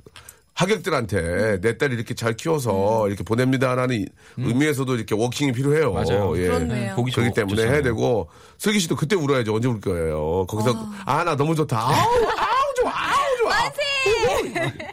하객들한테 0.55 1.59
내 1.61 1.77
딸이 1.77 1.93
이렇게 1.95 2.13
잘 2.15 2.33
키워서 2.33 3.07
이렇게 3.07 3.23
보냅니다라는 3.23 3.95
이- 4.01 4.05
의미에서도 4.37 4.95
이렇게 4.95 5.13
워킹이 5.13 5.51
필요해요. 5.51 5.89
음. 5.89 5.93
맞아요. 5.93 6.33
예. 6.37 6.47
그렇네요. 6.47 6.95
보기 6.95 7.11
그렇기 7.11 7.29
좋- 7.31 7.35
때문에 7.35 7.55
좋잖아요. 7.57 7.73
해야 7.73 7.83
되고 7.83 8.29
슬기 8.57 8.79
씨도 8.79 8.95
그때 8.95 9.15
울어야죠. 9.15 9.53
언제 9.53 9.67
울 9.67 9.79
거예요. 9.81 10.45
거기서 10.47 10.73
아 11.05 11.23
나 11.25 11.35
너무 11.35 11.55
좋다. 11.55 11.77
아우 11.79 11.91
아우 11.93 12.73
좋아 12.77 12.91
아우 12.91 13.37
좋아. 13.39 13.55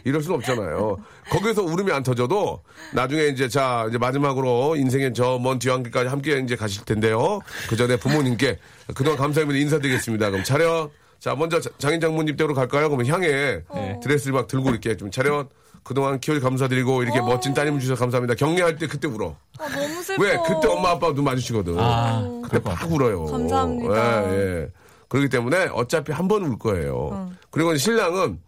이럴 0.05 0.22
수는 0.22 0.37
없잖아요. 0.38 0.96
거기서 1.31 1.62
울음이 1.62 1.92
안 1.92 2.03
터져도 2.03 2.61
나중에 2.92 3.25
이제 3.27 3.48
자 3.48 3.87
이제 3.88 3.98
마지막으로 3.98 4.75
인생의 4.77 5.14
저 5.14 5.38
먼 5.38 5.59
뒤안길까지 5.61 6.09
함께 6.09 6.38
이제 6.40 6.57
가실 6.57 6.85
텐데요. 6.85 7.38
그 7.68 7.77
전에 7.77 7.96
부모님께 7.96 8.59
그동안 8.94 9.18
감사합니다 9.18 9.61
인사드리겠습니다. 9.61 10.31
그럼 10.31 10.44
차렷. 10.44 10.90
자 11.23 11.37
먼저 11.37 11.61
자- 11.61 11.71
장인 11.79 12.01
장 12.01 12.17
모님 12.17 12.35
댁으로 12.37 12.53
갈까요? 12.53 12.89
그러면 12.89 13.07
향해 13.07 13.63
드레스를 14.03 14.33
막 14.33 14.49
들고 14.49 14.71
이렇게 14.71 14.97
좀 14.97 15.09
차렷. 15.09 15.49
그동안 15.85 16.19
키워주 16.19 16.41
감사드리고 16.43 17.03
이렇게 17.05 17.21
멋진 17.21 17.55
따님을 17.55 17.79
주셔서 17.81 17.99
감사합니다. 18.01 18.35
격려할 18.35 18.77
때 18.77 18.87
그때 18.89 19.07
울어. 19.09 19.37
아, 19.59 19.69
너무 19.69 20.03
슬퍼. 20.03 20.23
왜? 20.23 20.37
그때 20.47 20.67
엄마 20.69 20.91
아빠 20.91 21.13
눈 21.15 21.25
마주치거든. 21.25 21.77
아, 21.79 22.23
그때 22.45 22.59
막 22.69 22.91
울어요. 22.93 23.25
감사합니다. 23.27 24.33
예, 24.33 24.37
예. 24.63 24.69
그렇기 25.09 25.29
때문에 25.29 25.69
어차피 25.73 26.11
한 26.13 26.27
번 26.29 26.43
울 26.45 26.59
거예요. 26.59 27.31
그리고 27.51 27.77
신랑은 27.77 28.39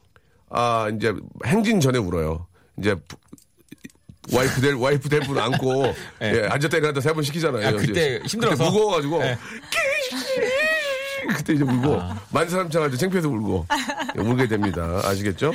아 0.51 0.89
이제 0.97 1.13
행진 1.47 1.79
전에 1.81 1.99
울어요. 1.99 2.47
이제 2.79 2.95
부- 2.95 3.17
와이프 4.33 4.61
될 4.63 4.75
와이프 4.75 5.09
될 5.09 5.21
분 5.21 5.37
안고 5.39 5.93
예, 6.23 6.47
앉았다 6.51 6.77
일어났다 6.79 7.01
세 7.01 7.13
번 7.13 7.23
시키잖아요. 7.23 7.67
아, 7.69 7.73
그때 7.73 8.21
힘들어서? 8.27 8.65
그때 8.65 8.71
무거워가지고 8.71 9.19
네. 9.19 9.37
그때 11.29 11.53
이제 11.55 11.65
울고 11.65 12.01
만 12.31 12.49
사람 12.49 12.71
차가지고 12.71 12.99
창피해서 12.99 13.29
울고 13.29 13.67
예, 14.19 14.21
울게 14.23 14.49
됩니다. 14.49 15.01
아시겠죠? 15.05 15.53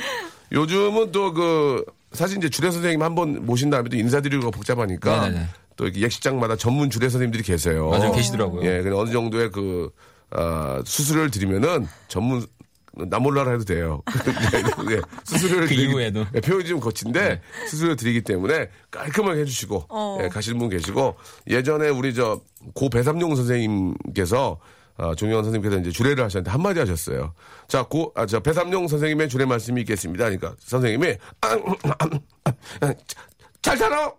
요즘은 0.52 1.12
또 1.12 1.32
그 1.32 1.84
사실 2.12 2.38
이제 2.38 2.48
주례 2.48 2.70
선생님 2.70 3.02
한 3.02 3.14
번 3.14 3.46
모신 3.46 3.70
다음에 3.70 3.88
또 3.88 3.96
인사드리기가 3.96 4.50
복잡하니까 4.50 5.28
네네네. 5.28 5.46
또 5.76 5.84
이렇게 5.84 6.00
예식장마다 6.00 6.56
전문 6.56 6.90
주례 6.90 7.08
선생님들이 7.08 7.42
계세요. 7.44 7.88
맞아요. 7.90 8.12
계시더라고요. 8.12 8.64
예, 8.68 8.82
근데 8.82 8.96
어느 8.96 9.10
정도의 9.12 9.50
그 9.52 9.90
아, 10.32 10.82
수술을 10.84 11.30
드리면은 11.30 11.86
전문 12.08 12.44
나 12.92 13.20
몰라라 13.20 13.52
해도 13.52 13.64
돼요. 13.64 14.02
네, 14.50 14.62
네, 14.96 15.00
수술을 15.24 15.68
그 15.68 15.74
드리기- 15.74 15.88
이후에도. 15.90 16.26
네, 16.32 16.40
표현이 16.40 16.66
좀 16.66 16.80
거친데 16.80 17.40
수술을 17.68 17.94
드리기 17.94 18.22
때문에 18.22 18.68
깔끔하게 18.90 19.42
해주시고 19.42 19.86
어. 19.88 20.18
예, 20.24 20.28
가시는 20.28 20.58
분 20.58 20.68
계시고 20.68 21.16
예전에 21.48 21.88
우리 21.88 22.12
저 22.14 22.40
고 22.74 22.90
배삼용 22.90 23.34
선생님께서 23.36 24.58
아, 25.00 25.14
종현 25.14 25.42
선생님께서 25.42 25.80
이제 25.80 25.90
주례를 25.90 26.22
하셨는데 26.24 26.50
한마디 26.50 26.78
하셨어요. 26.78 27.32
자, 27.68 27.82
고, 27.82 28.12
아, 28.14 28.26
저 28.26 28.38
배삼용 28.38 28.86
선생님의 28.86 29.30
주례 29.30 29.46
말씀이 29.46 29.80
있겠습니다. 29.80 30.24
그러니까 30.24 30.54
선생님이 30.58 31.16
잘 33.62 33.78
살아. 33.78 34.12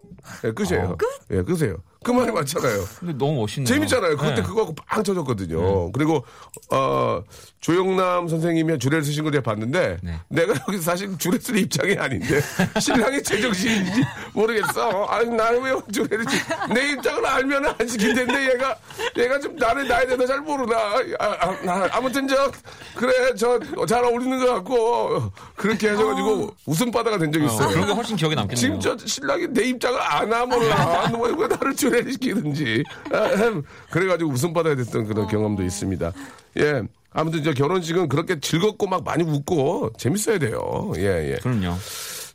예, 0.43 0.51
끝이에요. 0.51 0.97
끝? 0.97 1.05
예, 1.29 1.43
끝이에요. 1.43 1.77
그 2.03 2.11
말이 2.11 2.31
맞잖아요. 2.31 2.83
근데 2.99 3.13
너무 3.15 3.41
멋있네요. 3.41 3.67
재밌잖아요. 3.67 4.17
그때 4.17 4.35
네. 4.35 4.41
그거 4.41 4.65
갖고 4.65 4.73
빵 4.87 5.03
터졌거든요. 5.03 5.91
그리고 5.91 6.25
어 6.71 7.21
조영남 7.59 8.27
선생님의 8.27 8.79
주례를 8.79 9.03
쓰신 9.03 9.21
걸 9.23 9.31
제가 9.31 9.43
봤는데 9.43 9.97
네. 10.01 10.19
내가 10.29 10.55
여기서 10.67 10.81
사실 10.81 11.15
주례 11.19 11.37
쓸 11.37 11.57
입장이 11.57 11.95
아닌데 11.99 12.41
신랑이 12.79 13.21
제정신인지 13.21 14.01
모르겠어. 14.33 15.05
아니 15.05 15.29
나는 15.29 15.61
왜 15.61 15.73
주례를 15.91 16.25
쓰- 16.27 16.73
내 16.73 16.89
입장을 16.93 17.23
알면 17.23 17.65
안 17.79 17.87
시킬 17.87 18.15
텐데 18.15 18.51
얘가 18.51 18.75
얘가 19.17 19.39
좀 19.39 19.55
나를 19.55 19.87
나에 19.87 20.07
대해서 20.07 20.25
잘 20.25 20.39
모르나. 20.41 20.75
아, 21.19 21.35
아, 21.39 21.51
나 21.63 21.87
아무튼 21.91 22.27
저 22.27 22.51
그래 22.95 23.35
저 23.35 23.59
잘 23.87 24.03
어울리는 24.03 24.39
것 24.39 24.51
같고 24.55 25.31
그렇게 25.55 25.89
해줘가지고 25.89 26.55
웃음바다가 26.65 27.17
된 27.19 27.31
적이 27.31 27.45
어, 27.45 27.47
있어요. 27.47 27.67
그런 27.69 27.85
게 27.87 27.93
훨씬 27.93 28.15
기억에 28.15 28.33
남겠네요. 28.33 28.55
지금 28.55 28.79
저 28.79 28.97
신랑이 29.05 29.47
내 29.49 29.65
입장을 29.65 29.99
아나 30.01 30.45
몰라. 30.47 31.07
뭐 31.09 31.29
이거 31.29 31.45
나를 31.47 31.75
주 31.75 31.90
례를 31.91 32.13
시키든지. 32.13 32.83
아, 33.11 33.25
음. 33.47 33.63
그래가지고 33.89 34.31
웃음바다가 34.31 34.75
됐던 34.75 35.05
그런 35.07 35.27
경험도 35.27 35.63
있습니다. 35.63 36.11
예. 36.59 36.81
아무튼 37.13 37.43
저 37.43 37.53
결혼식은 37.53 38.07
그렇게 38.07 38.39
즐겁고 38.39 38.87
막 38.87 39.03
많이 39.03 39.23
웃고 39.23 39.91
재밌어야 39.97 40.39
돼요. 40.39 40.91
예, 40.97 41.33
예. 41.33 41.37
그럼요. 41.41 41.75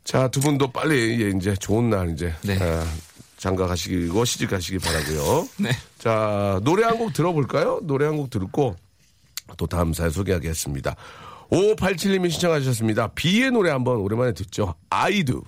자, 0.03 0.27
두 0.27 0.39
분도 0.39 0.71
빨리 0.71 1.21
예, 1.23 1.29
이제 1.35 1.55
좋은 1.55 1.89
날 1.89 2.11
이제 2.11 2.33
네. 2.43 2.57
아, 2.61 2.85
장가 3.37 3.65
가시고 3.67 4.23
시집 4.23 4.49
가시기 4.51 4.77
바라고요. 4.79 5.47
네. 5.59 5.71
자, 5.97 6.59
노래 6.63 6.83
한 6.83 6.97
곡 6.97 7.13
들어볼까요? 7.13 7.79
노래 7.83 8.05
한 8.05 8.17
곡 8.17 8.29
듣고 8.29 8.75
또 9.57 9.65
다음 9.67 9.93
사연 9.93 10.11
소개하겠습니다. 10.11 10.95
5587님이 11.51 12.29
신청하셨습니다. 12.29 13.07
비의 13.15 13.51
노래 13.51 13.71
한번 13.71 13.97
오랜만에 13.97 14.33
듣죠. 14.33 14.75
아이두. 14.89 15.41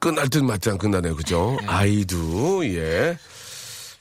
끝날 0.00 0.28
듯 0.28 0.42
맞지 0.42 0.70
않 0.70 0.78
끝나네요. 0.78 1.14
그죠? 1.14 1.56
아이두. 1.66 2.60
예. 2.64 3.16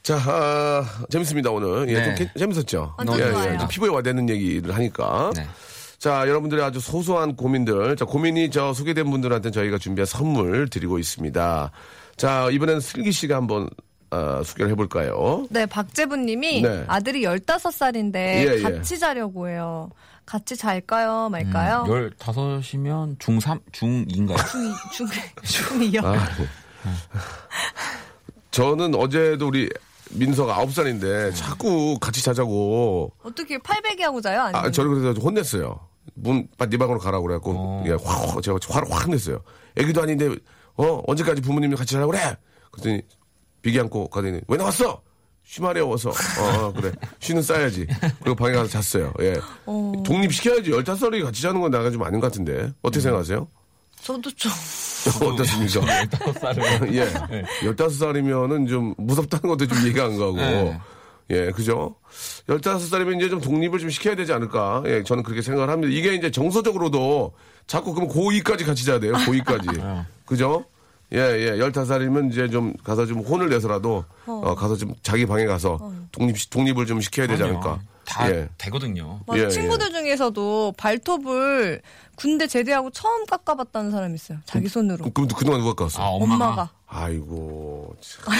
자, 0.02 0.16
아, 0.26 0.86
재밌습니다, 1.10 1.52
오늘. 1.52 1.90
예, 1.90 1.94
네. 1.94 2.06
좀 2.06 2.16
개- 2.16 2.40
재밌었죠? 2.40 2.94
완전 2.98 3.20
예, 3.20 3.32
좋아요. 3.32 3.54
예, 3.54 3.58
좀 3.58 3.68
피부에 3.68 3.90
와닿는 3.90 4.30
얘기를 4.30 4.74
하니까. 4.74 5.32
네. 5.36 5.46
자, 6.00 6.22
여러분들의 6.22 6.64
아주 6.64 6.80
소소한 6.80 7.36
고민들. 7.36 7.98
자, 7.98 8.06
고민이 8.06 8.50
저 8.52 8.74
소개된 8.74 9.10
분들한테 9.12 9.52
저희가 9.52 9.78
준비한 9.78 10.06
선물 10.06 10.70
드리고 10.70 10.98
있습니다. 11.00 11.72
자, 12.16 12.48
이번에는 12.50 12.80
슬기 12.80 13.12
씨가 13.12 13.36
한번 13.36 13.70
어, 14.12 14.42
소개를 14.44 14.72
해볼까요? 14.72 15.46
네, 15.52 15.66
박재분 15.68 16.26
님이 16.26 16.62
네. 16.64 16.84
아들이 16.88 17.22
15살인데 17.24 18.16
예, 18.16 18.54
예. 18.58 18.62
같이 18.62 18.98
자려고 18.98 19.48
해요. 19.50 19.90
같이 20.30 20.56
잘까요? 20.56 21.28
말까요? 21.30 21.86
음, 21.88 22.10
15이면 22.20 23.18
중3, 23.18 23.60
중2인가요? 23.72 24.38
중, 24.92 25.08
중, 25.08 25.08
중이요. 25.80 26.02
아, 26.04 26.28
저는 28.52 28.94
어제도 28.94 29.48
우리 29.48 29.68
민서가 30.12 30.56
9살인데 30.63 31.36
자꾸 31.36 31.98
같이 32.00 32.24
자자고 32.24 33.12
어떻게 33.24 33.58
800이 33.58 34.02
하고 34.02 34.22
자요? 34.22 34.42
아니면 34.42 34.65
아, 34.65 34.70
저를 34.70 34.92
그래서 34.92 35.20
혼냈어요. 35.20 35.80
문네 36.13 36.48
방으로 36.80 37.00
가라고 37.00 37.26
그래갖고 37.26 37.54
어. 37.56 37.84
예, 37.88 37.92
확, 37.92 38.30
확- 38.36 38.44
제가 38.44 38.60
화를 38.70 38.88
확 38.92 39.10
냈어요. 39.10 39.42
애기도 39.78 40.04
아닌데 40.04 40.30
어 40.76 41.02
언제까지 41.08 41.42
부모님이 41.42 41.76
같이 41.76 41.94
자라고 41.94 42.12
그래? 42.12 42.36
그랬더니 42.72 43.02
비기 43.63 43.80
안고 43.80 44.10
가더니 44.10 44.42
왜 44.48 44.58
나왔어? 44.58 45.02
쉬마려워서 45.50 46.12
어 46.12 46.72
그래 46.74 46.92
쉬는 47.20 47.42
싸야지 47.42 47.88
그리고 48.22 48.36
방에 48.36 48.54
가서 48.54 48.70
잤어요 48.70 49.12
예 49.22 49.34
독립시켜야지 50.06 50.70
15살이 50.70 51.24
같이 51.24 51.42
자는 51.42 51.60
건 51.60 51.72
나가 51.72 51.90
좀 51.90 52.04
아닌 52.04 52.20
것 52.20 52.28
같은데 52.28 52.72
어떻게 52.84 53.02
생각하세요? 53.02 53.48
저도 54.00 54.30
좀 54.36 54.52
어떻습니까? 55.28 55.82
15살은. 56.06 56.94
예. 56.94 57.44
15살이면은 57.64 58.70
좀 58.70 58.94
무섭다는 58.98 59.50
것도 59.50 59.68
좀 59.68 59.78
이해가 59.86 60.06
안 60.06 60.18
가고. 60.18 60.38
네. 60.38 60.80
예, 61.32 61.52
그죠? 61.52 61.96
15살이면 62.48 63.18
이제 63.18 63.30
좀 63.30 63.42
독립을 63.42 63.80
좀 63.80 63.90
시켜야 63.90 64.16
되지 64.16 64.32
않을까. 64.32 64.84
예, 64.86 65.04
저는 65.04 65.24
그렇게 65.24 65.42
생각을 65.42 65.70
합니다. 65.70 65.94
이게 65.94 66.14
이제 66.16 66.32
정서적으로도 66.32 67.34
자꾸 67.68 67.94
그럼 67.94 68.08
고2까지 68.10 68.66
같이 68.66 68.86
자야 68.86 69.00
돼요. 69.00 69.14
고2까지. 69.14 70.06
그죠? 70.26 70.64
예, 71.13 71.17
예. 71.17 71.52
15살이면 71.58 72.32
이제 72.32 72.48
좀 72.50 72.74
가서 72.84 73.06
좀 73.06 73.19
혼을 73.19 73.50
내서라도 73.50 74.06
어, 74.28 74.56
가서 74.56 74.76
좀 74.76 74.93
자기 75.02 75.26
방에 75.26 75.45
가서 75.45 75.80
독립, 76.12 76.36
독립을 76.50 76.86
좀 76.86 77.02
시켜야 77.02 77.26
되지. 77.28 77.43
않을까. 77.43 77.80
다 78.06 78.30
예. 78.32 78.48
되거든요. 78.58 79.19
맞아. 79.28 79.43
예, 79.43 79.50
친구들 79.50 79.91
중에서도 79.91 80.74
발톱을 80.78 81.82
군대 82.15 82.48
제대하고 82.48 82.89
처음 82.91 83.26
깎아봤다는 83.26 83.91
사람이 83.91 84.15
있어요. 84.15 84.39
자기 84.45 84.67
손으로. 84.67 85.04
그, 85.06 85.12
그럼 85.12 85.28
그동안 85.30 85.62
누가 85.62 85.74
깠어? 85.86 86.00
아, 86.00 86.08
엄마가. 86.10 86.69
아이고, 86.88 87.95
참. 88.02 88.34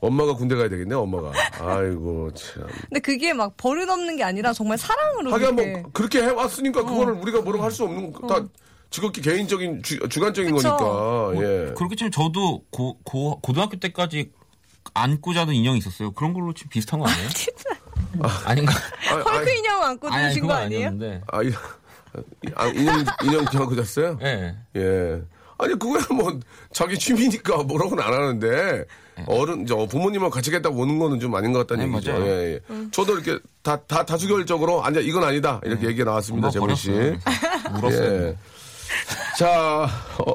엄마가 0.00 0.34
군대 0.34 0.54
가야 0.56 0.68
되겠네, 0.68 0.94
엄마가. 0.94 1.32
아이고, 1.60 2.30
참. 2.34 2.66
근데 2.88 3.00
그게 3.00 3.32
막 3.32 3.54
버릇 3.56 3.88
없는 3.88 4.16
게 4.16 4.24
아니라 4.24 4.52
정말 4.52 4.78
사랑으로 4.78 5.32
하긴. 5.32 5.54
뭐 5.54 5.90
그렇게 5.92 6.22
해왔으니까 6.22 6.84
그거를 6.84 7.14
우리가 7.14 7.42
뭐라고 7.42 7.62
할 7.64 7.70
수 7.70 7.84
없는 7.84 8.12
거- 8.12 8.26
다 8.26 8.44
지극히 8.90 9.20
개인적인 9.22 9.82
주, 9.82 9.98
주관적인 10.08 10.54
그쵸. 10.56 10.76
거니까 10.76 11.44
예. 11.44 11.72
그렇게 11.76 11.94
치면 11.96 12.10
저도 12.10 12.64
고, 12.70 12.98
고, 13.04 13.38
고등학교 13.40 13.76
때까지 13.78 14.30
안고 14.94 15.32
자던 15.34 15.54
인형이 15.54 15.78
있었어요. 15.78 16.10
그런 16.12 16.32
걸로 16.32 16.52
좀 16.52 16.68
비슷한 16.68 16.98
거 17.00 17.06
아니에요? 17.08 17.28
아 18.22 18.54
닌가? 18.54 18.72
아, 19.10 19.14
헐크 19.14 19.50
인형 19.50 19.82
안고 19.82 20.10
주무신 20.10 20.46
거 20.46 20.52
아니에요? 20.54 20.88
아니었는데. 20.88 21.22
아, 21.28 21.42
이- 21.42 21.52
아, 22.56 22.66
인형 22.66 23.04
인형 23.22 23.44
기하고 23.44 23.76
잤어요? 23.76 24.18
예. 24.22 24.56
예. 24.76 25.22
아니 25.58 25.78
그거야 25.78 26.02
뭐 26.10 26.40
자기 26.72 26.98
취미니까 26.98 27.62
뭐라고는 27.64 28.02
안 28.02 28.12
하는데 28.14 28.84
어른 29.26 29.66
저 29.66 29.84
부모님하고 29.86 30.30
같이 30.32 30.50
갔다 30.50 30.70
오는 30.70 30.98
거는 30.98 31.20
좀 31.20 31.34
아닌 31.36 31.52
것 31.52 31.60
같다는 31.66 31.90
네, 31.90 31.96
얘기죠. 31.96 32.12
맞아요. 32.12 32.26
예, 32.26 32.54
예. 32.54 32.60
저도 32.90 33.12
이렇게 33.18 33.38
다 33.62 33.76
다 33.86 34.04
다수결적으로 34.06 34.82
아니 34.82 35.04
이건 35.04 35.22
아니다 35.22 35.60
이렇게 35.62 35.86
얘기가 35.88 36.04
나왔습니다, 36.10 36.48
엄마 36.48 36.50
재문 36.50 36.74
씨. 36.74 36.88
버렸어요. 36.90 37.16
울었어요. 37.78 38.26
예. 38.28 38.36
자 39.38 39.88
어, 40.18 40.32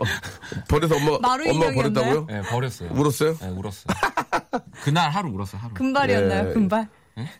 버려서 0.67 0.95
엄마 0.95 1.11
엄마? 1.13 1.71
버렸다고요? 1.73 2.27
예, 2.31 2.41
버렸어요. 2.41 2.89
울었어요? 2.93 3.37
예, 3.41 3.47
울었어요. 3.47 3.85
그날 4.83 5.09
하루 5.09 5.29
울었어요, 5.29 5.61
하루. 5.61 5.73
금발이었나요? 5.73 6.49
예. 6.49 6.53
금발? 6.53 6.87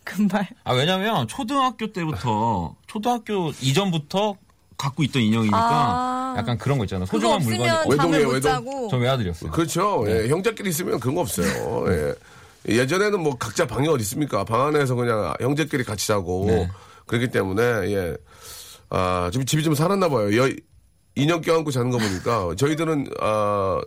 금발. 0.03 0.47
아, 0.63 0.73
왜냐면 0.73 1.27
초등학교 1.27 1.91
때부터, 1.91 2.75
초등학교 2.87 3.51
이전부터 3.61 4.35
갖고 4.77 5.03
있던 5.03 5.21
인형이니까 5.21 5.57
아. 5.57 6.35
약간 6.37 6.57
그런 6.57 6.77
거 6.77 6.83
있잖아요. 6.85 7.05
소중한 7.05 7.41
물건이. 7.41 7.69
외동이에요, 7.89 8.27
외동? 8.29 8.89
저 8.89 8.97
외아들이었어요. 8.97 9.51
그렇죠. 9.51 10.03
예, 10.07 10.27
형제끼리 10.27 10.69
있으면 10.69 10.99
그런 10.99 11.15
거 11.15 11.21
없어요. 11.21 11.85
예. 11.91 12.13
예전에는 12.67 13.19
뭐 13.21 13.37
각자 13.37 13.67
방이 13.67 13.87
어디 13.87 14.01
있습니까? 14.01 14.43
방 14.43 14.61
안에서 14.67 14.95
그냥 14.95 15.33
형제끼리 15.39 15.83
같이 15.83 16.07
자고 16.07 16.45
네. 16.47 16.69
그렇기 17.05 17.29
때문에 17.29 17.61
예. 17.63 18.17
아, 18.89 19.29
좀 19.33 19.45
집이 19.45 19.63
좀 19.63 19.75
살았나 19.75 20.09
봐요. 20.09 20.35
여, 20.37 20.49
인형 21.15 21.39
껴안고 21.41 21.71
자는 21.71 21.91
거 21.91 21.97
보니까 21.97 22.53
저희들은 22.57 23.07
아 23.21 23.79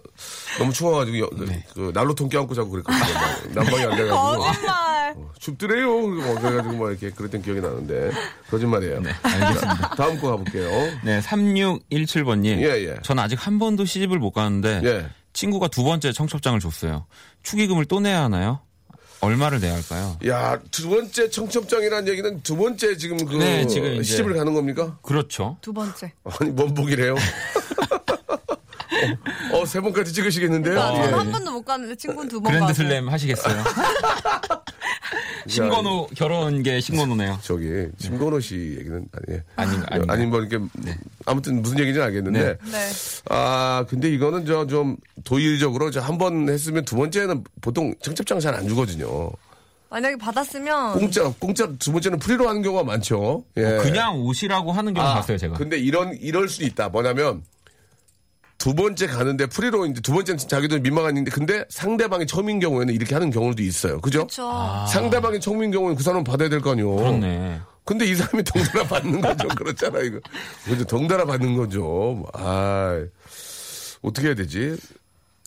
너무 0.59 0.73
추워가지고 0.73 1.19
여- 1.19 1.29
그, 1.31 1.45
네. 1.45 1.64
그 1.75 1.91
난로통 1.95 2.29
껴안고 2.31 2.55
자고 2.55 2.71
그랬거든요. 2.71 3.14
막 3.14 3.55
난방이 3.55 3.83
안 3.85 3.91
돼가지고 3.97 4.17
거짓말. 4.43 5.17
춥더래요. 5.38 5.87
뭐 6.07 6.35
그래가지고 6.41 6.77
막 6.77 6.91
이렇게 6.91 7.11
그랬던 7.11 7.43
기억이 7.43 7.61
나는데 7.61 8.11
거짓말이에요. 8.51 9.01
네, 9.01 9.11
알겠습니다. 9.23 9.77
자, 9.88 9.95
다음 9.97 10.19
거 10.21 10.31
가볼게요. 10.31 10.69
네, 11.05 11.21
3617번님. 11.21 12.47
예, 12.61 12.88
예. 12.88 12.97
전 13.03 13.19
아직 13.19 13.35
한 13.47 13.59
번도 13.59 13.85
시집을 13.85 14.19
못 14.19 14.31
가는데 14.33 14.81
예. 14.85 15.07
친구가 15.35 15.69
두 15.69 15.85
번째 15.85 16.12
청첩장을 16.12 16.59
줬어요. 16.61 17.07
축의금을 17.43 17.85
또 17.85 18.01
내야 18.01 18.23
하나요? 18.25 18.61
얼마를 19.20 19.61
내야 19.61 19.74
할까요? 19.74 20.16
야, 20.26 20.61
두 20.70 20.88
번째 20.90 21.28
청첩장이라는 21.31 22.09
얘기는 22.09 22.40
두 22.42 22.57
번째 22.57 22.96
지금 22.96 23.24
그 23.24 23.35
네, 23.37 23.66
지금 23.66 23.94
이제- 23.94 24.02
시집을 24.04 24.35
가는 24.35 24.54
겁니까? 24.54 24.96
그렇죠. 25.02 25.57
두 25.61 25.72
번째. 25.72 26.12
아니, 26.40 26.50
뭔 26.50 26.72
복이래요? 26.74 27.16
어, 29.53 29.59
어, 29.63 29.67
세 29.67 29.81
번까지 29.81 30.13
찍으시겠는데요? 30.13 30.75
그러니까 30.75 30.99
예. 30.99 31.11
저는 31.11 31.19
한 31.19 31.33
번도 31.33 31.51
못 31.53 31.63
갔는데 31.65 31.95
친구는 31.97 32.29
두 32.29 32.41
번 32.41 32.53
그랜드 32.53 32.73
가고. 32.73 32.75
슬램 32.75 33.09
하시겠어요? 33.09 33.63
신건호 35.47 36.09
결혼계 36.15 36.81
신건호네요. 36.81 37.39
저기, 37.43 37.87
심건호 37.99 38.39
씨 38.41 38.77
얘기는 38.79 39.07
아니에요. 39.13 39.43
아닌- 39.57 39.83
아닌가요? 39.89 40.03
아니, 40.09 40.27
뭐, 40.27 40.41
이렇게, 40.41 40.63
아무튼 41.25 41.63
무슨 41.63 41.79
얘기인지 41.79 42.01
알겠는데. 42.01 42.59
네. 42.71 42.89
아, 43.31 43.85
근데 43.89 44.11
이거는 44.11 44.45
저 44.45 44.67
좀 44.69 44.97
도의적으로 45.25 45.91
한번 45.95 46.49
했으면 46.51 46.85
두 46.85 46.97
번째는 46.97 47.45
보통 47.63 47.95
청첩장 48.03 48.41
잘 48.41 48.55
안 48.55 48.69
주거든요. 48.69 49.31
만약에 49.91 50.17
받았으면 50.17 50.99
공짜, 50.99 51.33
공짜 51.39 51.67
두 51.79 51.93
번째는 51.93 52.19
free로 52.18 52.47
하는 52.47 52.61
경우가 52.61 52.85
많죠. 52.85 53.45
예. 53.57 53.79
그냥 53.81 54.17
오시라고 54.21 54.73
하는 54.73 54.93
경우 54.93 55.07
봤어요, 55.15 55.39
제가. 55.39 55.57
근데 55.57 55.79
이런 55.79 56.15
이럴 56.21 56.49
수 56.51 56.63
있다. 56.65 56.91
뭐냐면 56.91 57.43
두 58.59 58.75
번째 58.75 59.07
가는데 59.07 59.47
free로 59.47 59.87
이제 59.87 60.01
두 60.01 60.12
번째는 60.12 60.38
자기도 60.38 60.79
민망한인데 60.81 61.31
근데 61.31 61.64
상대방이 61.68 62.27
처음인 62.27 62.59
경우에는 62.59 62.92
이렇게 62.92 63.14
하는 63.14 63.31
경우도 63.31 63.62
있어요. 63.62 64.01
그죠? 64.01 64.21
그렇죠. 64.27 64.51
상대방이 64.88 65.38
처음인 65.40 65.71
경우는 65.71 65.94
그 65.97 66.03
사람은 66.03 66.25
받아야 66.25 66.49
될 66.49 66.61
거 66.61 66.73
아니요. 66.73 66.97
그렇네. 66.97 67.61
근데 67.85 68.05
이 68.05 68.14
사람이 68.16 68.42
덩달아 68.44 68.85
받는 68.88 69.21
거죠. 69.21 69.49
그렇잖아, 69.57 70.01
이거. 70.01 70.18
그죠? 70.64 70.85
덩달아 70.85 71.25
받는 71.25 71.55
거죠. 71.57 72.27
아, 72.35 73.01
어떻게 74.03 74.27
해야 74.27 74.35
되지? 74.35 74.77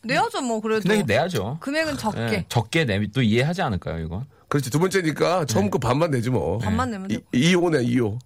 내야죠 0.04 0.41
뭐 0.41 0.60
그래도. 0.62 0.88
근데 0.88 1.04
내야죠. 1.04 1.58
금액은 1.60 1.97
적게. 1.97 2.19
예, 2.21 2.45
적게 2.50 2.86
내면 2.86 3.12
또 3.13 3.21
이해하지 3.21 3.62
않을까요, 3.62 4.00
이건? 4.00 4.26
그렇지. 4.47 4.71
두 4.71 4.80
번째니까 4.80 5.45
처음 5.45 5.69
거 5.69 5.78
반만 5.78 6.10
내지 6.12 6.30
뭐. 6.30 6.58
반만 6.60 6.89
내면 6.89 7.12
이, 7.12 7.15
되고. 7.15 7.26
이오네, 7.34 7.84
이오. 7.84 8.17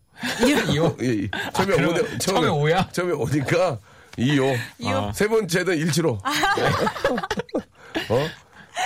이호? 0.69 0.95
예, 1.01 1.05
이. 1.07 1.29
처음에 1.53 1.75
그러면 1.75 1.89
오네, 1.99 2.17
처음에 2.19 2.47
오야? 2.47 2.87
처음에 2.91 3.11
오니까 3.13 3.79
이오. 4.17 4.55
이오. 4.79 5.11
세 5.13 5.27
번째는 5.27 5.77
일치로. 5.77 6.19
어? 8.09 8.27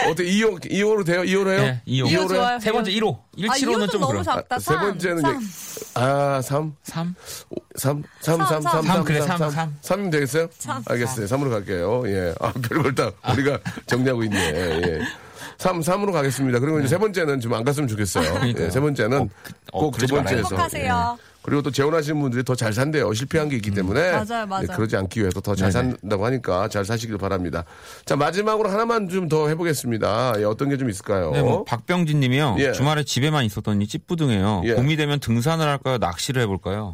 어때 0.07 0.23
이호 0.23 0.59
이호로 0.69 1.03
돼요? 1.03 1.23
이호로 1.23 1.51
해요? 1.51 1.61
네, 1.61 1.81
이호. 1.85 2.07
이호 2.07 2.13
이호로 2.19 2.35
해요? 2.35 2.41
좋아요. 2.43 2.59
세 2.59 2.71
번째 2.71 2.91
1호. 2.91 3.17
아, 3.17 3.21
175는 3.37 3.61
이호는 3.71 3.87
좀 3.89 4.01
너무. 4.01 4.23
작다. 4.23 4.55
아, 4.55 4.59
세 4.59 4.65
삼, 4.73 4.81
번째는 4.81 5.21
삼. 5.21 5.41
이제 5.41 5.49
아, 5.95 6.41
3 6.43 6.73
3? 6.83 7.15
3 7.75 8.03
3 8.21 8.37
3 8.37 8.45
3 8.45 8.61
삼, 8.61 8.83
3 8.83 9.03
그래, 9.03 9.21
삼, 9.21 9.49
삼. 9.49 9.75
3이면 9.81 10.11
되겠어요? 10.11 10.47
삼. 10.57 10.83
알겠어요. 10.87 11.25
3으로 11.25 11.49
갈게요. 11.49 12.03
예. 12.07 12.33
아, 12.39 12.51
별걸 12.53 12.93
다 12.95 13.09
우리가 13.33 13.59
정리하고 13.87 14.23
있네. 14.25 14.37
예. 14.39 14.99
3, 15.57 15.79
3으로 15.81 16.11
가겠습니다. 16.13 16.59
그리고 16.59 16.79
이제 16.79 16.87
세 16.89 16.97
번째는 16.97 17.39
좀 17.41 17.53
안 17.53 17.63
갔으면 17.63 17.87
좋겠어요. 17.89 18.41
예, 18.57 18.69
세 18.69 18.79
번째는 18.79 19.21
어, 19.21 19.27
그- 19.43 19.53
어, 19.73 19.79
꼭두 19.79 19.97
그러지 19.97 20.13
말아요. 20.13 20.23
번째에서. 20.43 20.49
행복하세요. 20.55 21.17
그리고 21.41 21.61
또 21.61 21.71
재혼하시는 21.71 22.19
분들이 22.19 22.43
더 22.43 22.53
잘 22.55 22.73
산대요. 22.73 23.13
실패한 23.13 23.47
게 23.49 23.55
있기 23.55 23.71
때문에. 23.71 24.11
맞아요, 24.11 24.45
맞아요. 24.45 24.63
예, 24.69 24.73
그러지 24.75 24.97
않기 24.97 25.21
위해서 25.21 25.39
더 25.39 25.55
잘. 25.55 25.71
산다고 25.71 26.25
하니까 26.25 26.67
잘 26.67 26.83
사시길 26.85 27.17
바랍니다. 27.17 27.63
자, 28.05 28.15
마지막으로 28.15 28.69
하나만 28.69 29.07
좀 29.09 29.29
더 29.29 29.47
해보겠습니다. 29.47 30.33
예, 30.39 30.43
어떤 30.43 30.69
게 30.69 30.77
좀 30.77 30.89
있을까요? 30.89 31.31
네, 31.31 31.41
뭐 31.41 31.63
박병진 31.63 32.19
님이요. 32.19 32.57
예. 32.59 32.71
주말에 32.73 33.03
집에만 33.03 33.45
있었더니 33.45 33.87
찌뿌둥해요. 33.87 34.63
예. 34.65 34.75
봄이 34.75 34.95
되면 34.97 35.19
등산을 35.19 35.65
할까요? 35.67 35.97
낚시를 35.97 36.41
해볼까요? 36.43 36.93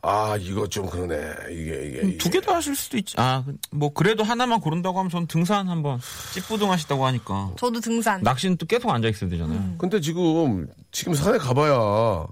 아, 0.00 0.36
이거 0.40 0.66
좀 0.68 0.86
그러네. 0.88 1.16
이게, 1.50 1.86
이게. 1.86 2.00
이게. 2.04 2.16
두 2.18 2.30
개 2.30 2.40
다 2.40 2.54
하실 2.54 2.76
수도 2.76 2.96
있지. 2.96 3.14
아, 3.18 3.42
뭐 3.72 3.92
그래도 3.92 4.22
하나만 4.22 4.60
고른다고 4.60 4.98
하면 5.00 5.10
전 5.10 5.26
등산 5.26 5.68
한번 5.68 5.98
찌뿌둥 6.34 6.70
하시다고 6.70 7.04
하니까. 7.06 7.50
저도 7.58 7.80
등산. 7.80 8.22
낚시는 8.22 8.56
또 8.58 8.66
계속 8.66 8.90
앉아 8.90 9.08
있어야 9.08 9.28
되잖아요. 9.28 9.74
근데 9.76 10.00
지금, 10.00 10.68
지금 10.92 11.14
산에 11.14 11.36
가봐야 11.38 12.26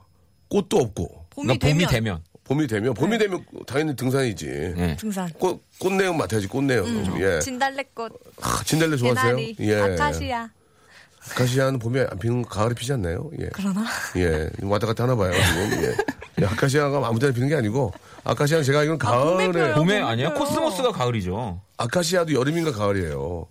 꽃도 0.48 0.76
없고. 0.78 1.26
봄이 1.30 1.59
그러니까 1.59 1.66
되면, 1.66 1.78
봄이 1.78 1.92
되면. 1.92 2.22
봄이 2.44 2.66
되면, 2.66 2.94
봄이 2.94 3.18
되면 3.18 3.44
당연히 3.66 3.96
등산이지. 3.96 4.46
네. 4.76 4.96
등산. 4.96 5.28
꽃, 5.35 5.61
꽃내음 5.78 6.16
맡아야지, 6.16 6.46
꽃내음. 6.46 7.20
예. 7.20 7.40
진달래꽃, 7.40 8.12
아, 8.40 8.62
진달래 8.64 8.97
좋아하세요? 8.97 9.36
개나리, 9.36 9.57
예. 9.61 9.74
아카시아. 9.80 10.49
아카시아는 11.30 11.80
봄에 11.80 12.07
안 12.09 12.18
피는, 12.18 12.42
가을에 12.44 12.74
피지 12.74 12.92
않나요? 12.92 13.30
예. 13.40 13.51
그러나? 13.53 13.84
예. 14.16 14.49
왔다 14.62 14.86
갔다 14.86 15.03
하나 15.05 15.16
봐요, 15.16 15.32
지금. 15.32 15.82
예. 15.84 15.97
예, 16.40 16.47
아카시아가 16.47 17.05
아무 17.07 17.18
데나 17.18 17.32
피는 17.32 17.49
게 17.49 17.57
아니고, 17.57 17.92
아카시아는 18.22 18.64
제가 18.64 18.78
알기로는 18.80 19.05
아, 19.07 19.24
봄에 19.24 19.47
가을에, 19.47 19.53
펴요. 19.53 19.74
봄에 19.74 20.01
아니야? 20.01 20.26
예뻐요. 20.26 20.38
코스모스가 20.38 20.92
가을이죠. 20.92 21.61
아카시아도 21.78 22.32
여름인가 22.32 22.72
가을이에요. 22.72 23.49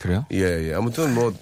그래요? 0.00 0.26
예, 0.32 0.68
예. 0.68 0.74
아무튼 0.74 1.14
뭐, 1.14 1.32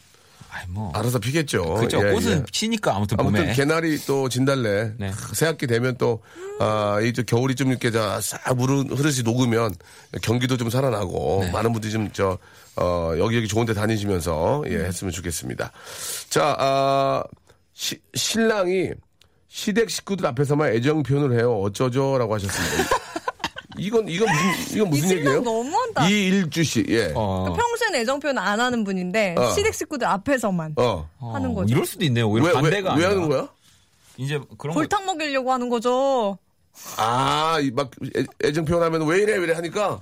뭐. 0.68 0.90
알아서 0.94 1.18
피겠죠. 1.18 1.74
그죠. 1.74 1.98
예, 2.06 2.12
꽃은 2.12 2.30
예. 2.38 2.42
피니까 2.52 2.96
아무튼 2.96 3.18
아무튼 3.20 3.42
봄에. 3.42 3.52
개나리 3.54 3.98
또 4.06 4.28
진달래 4.28 4.92
네. 4.98 5.12
새학기 5.32 5.66
되면 5.66 5.96
또 5.98 6.22
아, 6.60 6.98
이제 7.02 7.22
겨울이 7.22 7.54
좀 7.54 7.70
이렇게 7.70 7.90
싹 8.20 8.54
물은 8.56 8.90
흐르시 8.96 9.22
녹으면 9.22 9.74
경기도 10.22 10.56
좀 10.56 10.70
살아나고 10.70 11.40
네. 11.44 11.50
많은 11.50 11.72
분들이 11.72 11.92
좀 11.92 12.08
저 12.12 12.38
어, 12.76 13.12
여기여기 13.18 13.46
좋은 13.48 13.66
데 13.66 13.74
다니시면서 13.74 14.64
예, 14.68 14.76
했으면 14.78 15.12
좋겠습니다. 15.12 15.70
자, 16.28 16.56
아, 16.58 17.22
시- 17.72 18.00
신랑이 18.14 18.90
시댁 19.48 19.88
식구들 19.90 20.26
앞에서만 20.26 20.72
애정 20.74 21.02
표현을 21.04 21.38
해요. 21.38 21.60
어쩌죠 21.60 22.18
라고 22.18 22.34
하셨습니다. 22.34 22.96
이건 23.78 24.08
이건 24.08 24.28
무슨 24.32 24.76
이건 24.76 24.90
무슨 24.90 25.08
이 25.08 25.12
얘기예요? 25.12 25.40
너무한다. 25.40 26.08
이일주 26.08 26.62
씨. 26.64 26.84
예. 26.88 27.06
어. 27.14 27.46
어. 27.48 27.52
평소엔 27.52 27.94
애정 27.96 28.20
표현 28.20 28.38
안 28.38 28.60
하는 28.60 28.84
분인데 28.84 29.34
어. 29.38 29.50
시댁 29.52 29.74
식구들 29.74 30.06
앞에서만 30.06 30.74
하는 30.76 31.50
어, 31.50 31.54
거죠. 31.54 31.72
이럴 31.72 31.86
수도 31.86 32.04
있네요. 32.06 32.28
오히려 32.28 32.46
왜, 32.46 32.52
왜, 32.54 32.60
반대가 32.60 32.94
왜 32.94 33.04
아니라. 33.04 33.10
하는 33.10 33.28
거야? 33.28 33.48
이제 34.16 34.38
그런 34.58 34.74
거 34.74 34.80
골탕 34.80 35.04
먹이려고 35.06 35.52
하는 35.52 35.68
거죠. 35.68 36.38
아, 36.96 37.58
이막 37.60 37.90
애정 38.44 38.64
표현하면 38.64 39.06
왜 39.06 39.18
이래 39.22 39.36
왜 39.36 39.44
이래 39.44 39.52
하니까 39.54 40.00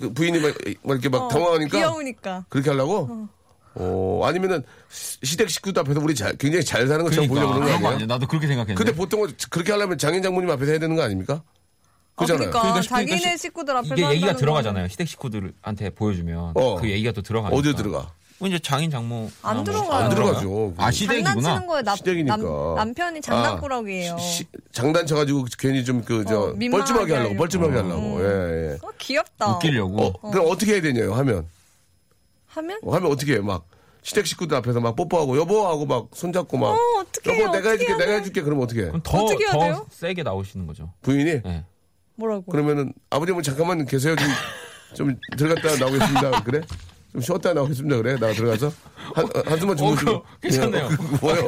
그 0.00 0.12
부인이 0.12 0.38
막, 0.40 0.52
막 0.82 0.92
이렇게 0.94 1.08
막 1.08 1.22
어, 1.22 1.28
당황하니까 1.28 1.78
귀여우니까. 1.78 2.44
그렇게 2.48 2.70
하려고? 2.70 3.28
어, 3.74 4.20
아니면은 4.24 4.62
시- 4.90 5.18
시댁 5.22 5.48
식구들 5.48 5.80
앞에서 5.80 6.00
우리 6.00 6.14
잘, 6.14 6.36
굉장히 6.36 6.64
잘 6.64 6.86
사는 6.88 7.02
것처럼 7.04 7.28
그러니까 7.28 7.52
보려고 7.52 7.54
그런 7.54 7.66
그런 7.68 7.80
거 7.82 7.88
거? 7.88 7.92
아니에요. 7.94 8.06
나도 8.06 8.26
그렇게 8.26 8.46
생각했는데. 8.48 8.74
근데 8.84 8.96
보통은 8.96 9.32
그렇게 9.50 9.72
하려면 9.72 9.96
장인 9.96 10.22
장모님 10.22 10.50
앞에서 10.50 10.72
해야 10.72 10.78
되는 10.80 10.94
거 10.96 11.02
아닙니까? 11.02 11.42
아, 12.22 12.26
그잖아요. 12.26 12.50
그러니까, 12.50 12.60
그러니까 12.60 12.82
자기네 12.82 13.36
식구들 13.36 13.76
앞에서 13.76 13.94
이게 13.94 14.10
얘기가 14.10 14.36
들어가잖아요. 14.36 14.88
시댁 14.88 15.08
식구들한테 15.08 15.90
보여주면 15.90 16.52
어. 16.54 16.76
그 16.80 16.88
얘기가 16.90 17.12
또 17.12 17.22
들어가니까. 17.22 17.56
어디에 17.58 17.74
들어가? 17.74 18.12
뭐 18.38 18.48
이제 18.48 18.58
장인 18.58 18.90
장모 18.90 19.30
안 19.42 19.54
뭐 19.56 19.64
들어가요. 19.64 19.92
안안 19.92 20.10
들어가죠. 20.10 20.74
아 20.76 20.90
시댁이구나. 20.90 21.34
장난치는 21.34 21.66
거에 21.68 21.82
남, 21.82 21.96
시댁이니까. 21.96 22.36
남, 22.38 22.74
남편이 22.74 23.20
장난꾸러기예요. 23.20 24.14
아, 24.14 24.18
시- 24.18 24.46
장단쳐가지고 24.72 25.46
괜히 25.58 25.84
좀 25.84 26.02
그, 26.02 26.24
저, 26.26 26.40
어, 26.50 26.54
뻘쭘하게 26.54 27.14
하려고. 27.14 27.36
뻘쭘하게 27.36 27.76
하려고. 27.76 28.20
예, 28.20 28.72
예. 28.72 28.78
어, 28.82 28.88
귀엽다. 28.98 29.56
웃기려고. 29.56 30.02
어, 30.22 30.30
그럼 30.32 30.46
어 30.50 30.56
떻게 30.56 30.72
해야 30.72 30.80
되냐요, 30.82 31.14
하면? 31.14 31.46
하면? 32.48 32.80
어, 32.82 32.94
하면 32.96 33.12
어떻게 33.12 33.34
해? 33.34 33.38
막, 33.38 33.64
시댁 34.02 34.26
식구들 34.26 34.56
앞에서 34.56 34.80
막 34.80 34.96
뽀뽀하고, 34.96 35.36
여보! 35.38 35.64
하고 35.68 35.86
막 35.86 36.08
손잡고 36.12 36.56
막. 36.58 36.70
어, 36.70 36.76
어떡해요, 37.00 37.44
여보, 37.44 37.52
내가 37.54 37.70
해줄게. 37.70 37.94
내가 37.96 38.12
해줄게. 38.14 38.42
그러면 38.42 38.64
어떻게 38.64 38.80
해? 38.82 38.86
그럼 38.86 39.00
더, 39.04 39.18
어떻게 39.22 39.44
해야 39.44 39.52
더 39.52 39.58
돼요? 39.60 39.86
세게 39.90 40.24
나오시는 40.24 40.66
거죠. 40.66 40.92
부인이? 41.02 41.42
네. 41.44 41.64
뭐라고? 42.16 42.44
그러면은, 42.50 42.92
아버님은 43.10 43.42
잠깐만 43.42 43.84
계세요. 43.86 44.14
좀, 44.16 44.28
좀 44.94 45.16
들어갔다 45.36 45.76
나오겠습니다. 45.84 46.42
그래? 46.44 46.60
좀 47.12 47.20
쉬었다 47.20 47.52
나오겠습니다. 47.52 47.96
그래? 47.98 48.16
나 48.18 48.32
들어가서. 48.32 48.72
한, 49.14 49.28
한숨만 49.44 49.76
주무시고. 49.76 50.10
어, 50.10 50.24
괜찮네요. 50.40 50.82
예, 50.82 50.86
어, 50.86 50.88
그, 50.88 51.02
뭐요? 51.20 51.46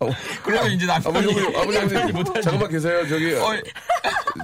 어, 0.00 0.10
그러면 0.42 0.72
이제 0.72 0.86
남편이 0.86 1.18
아버님, 1.18 1.56
아버님, 1.56 1.72
남편이 1.80 1.96
아버님, 1.98 2.16
못하지. 2.16 2.42
잠깐만 2.42 2.70
계세요. 2.70 3.08
저기, 3.08 3.34
어, 3.34 3.56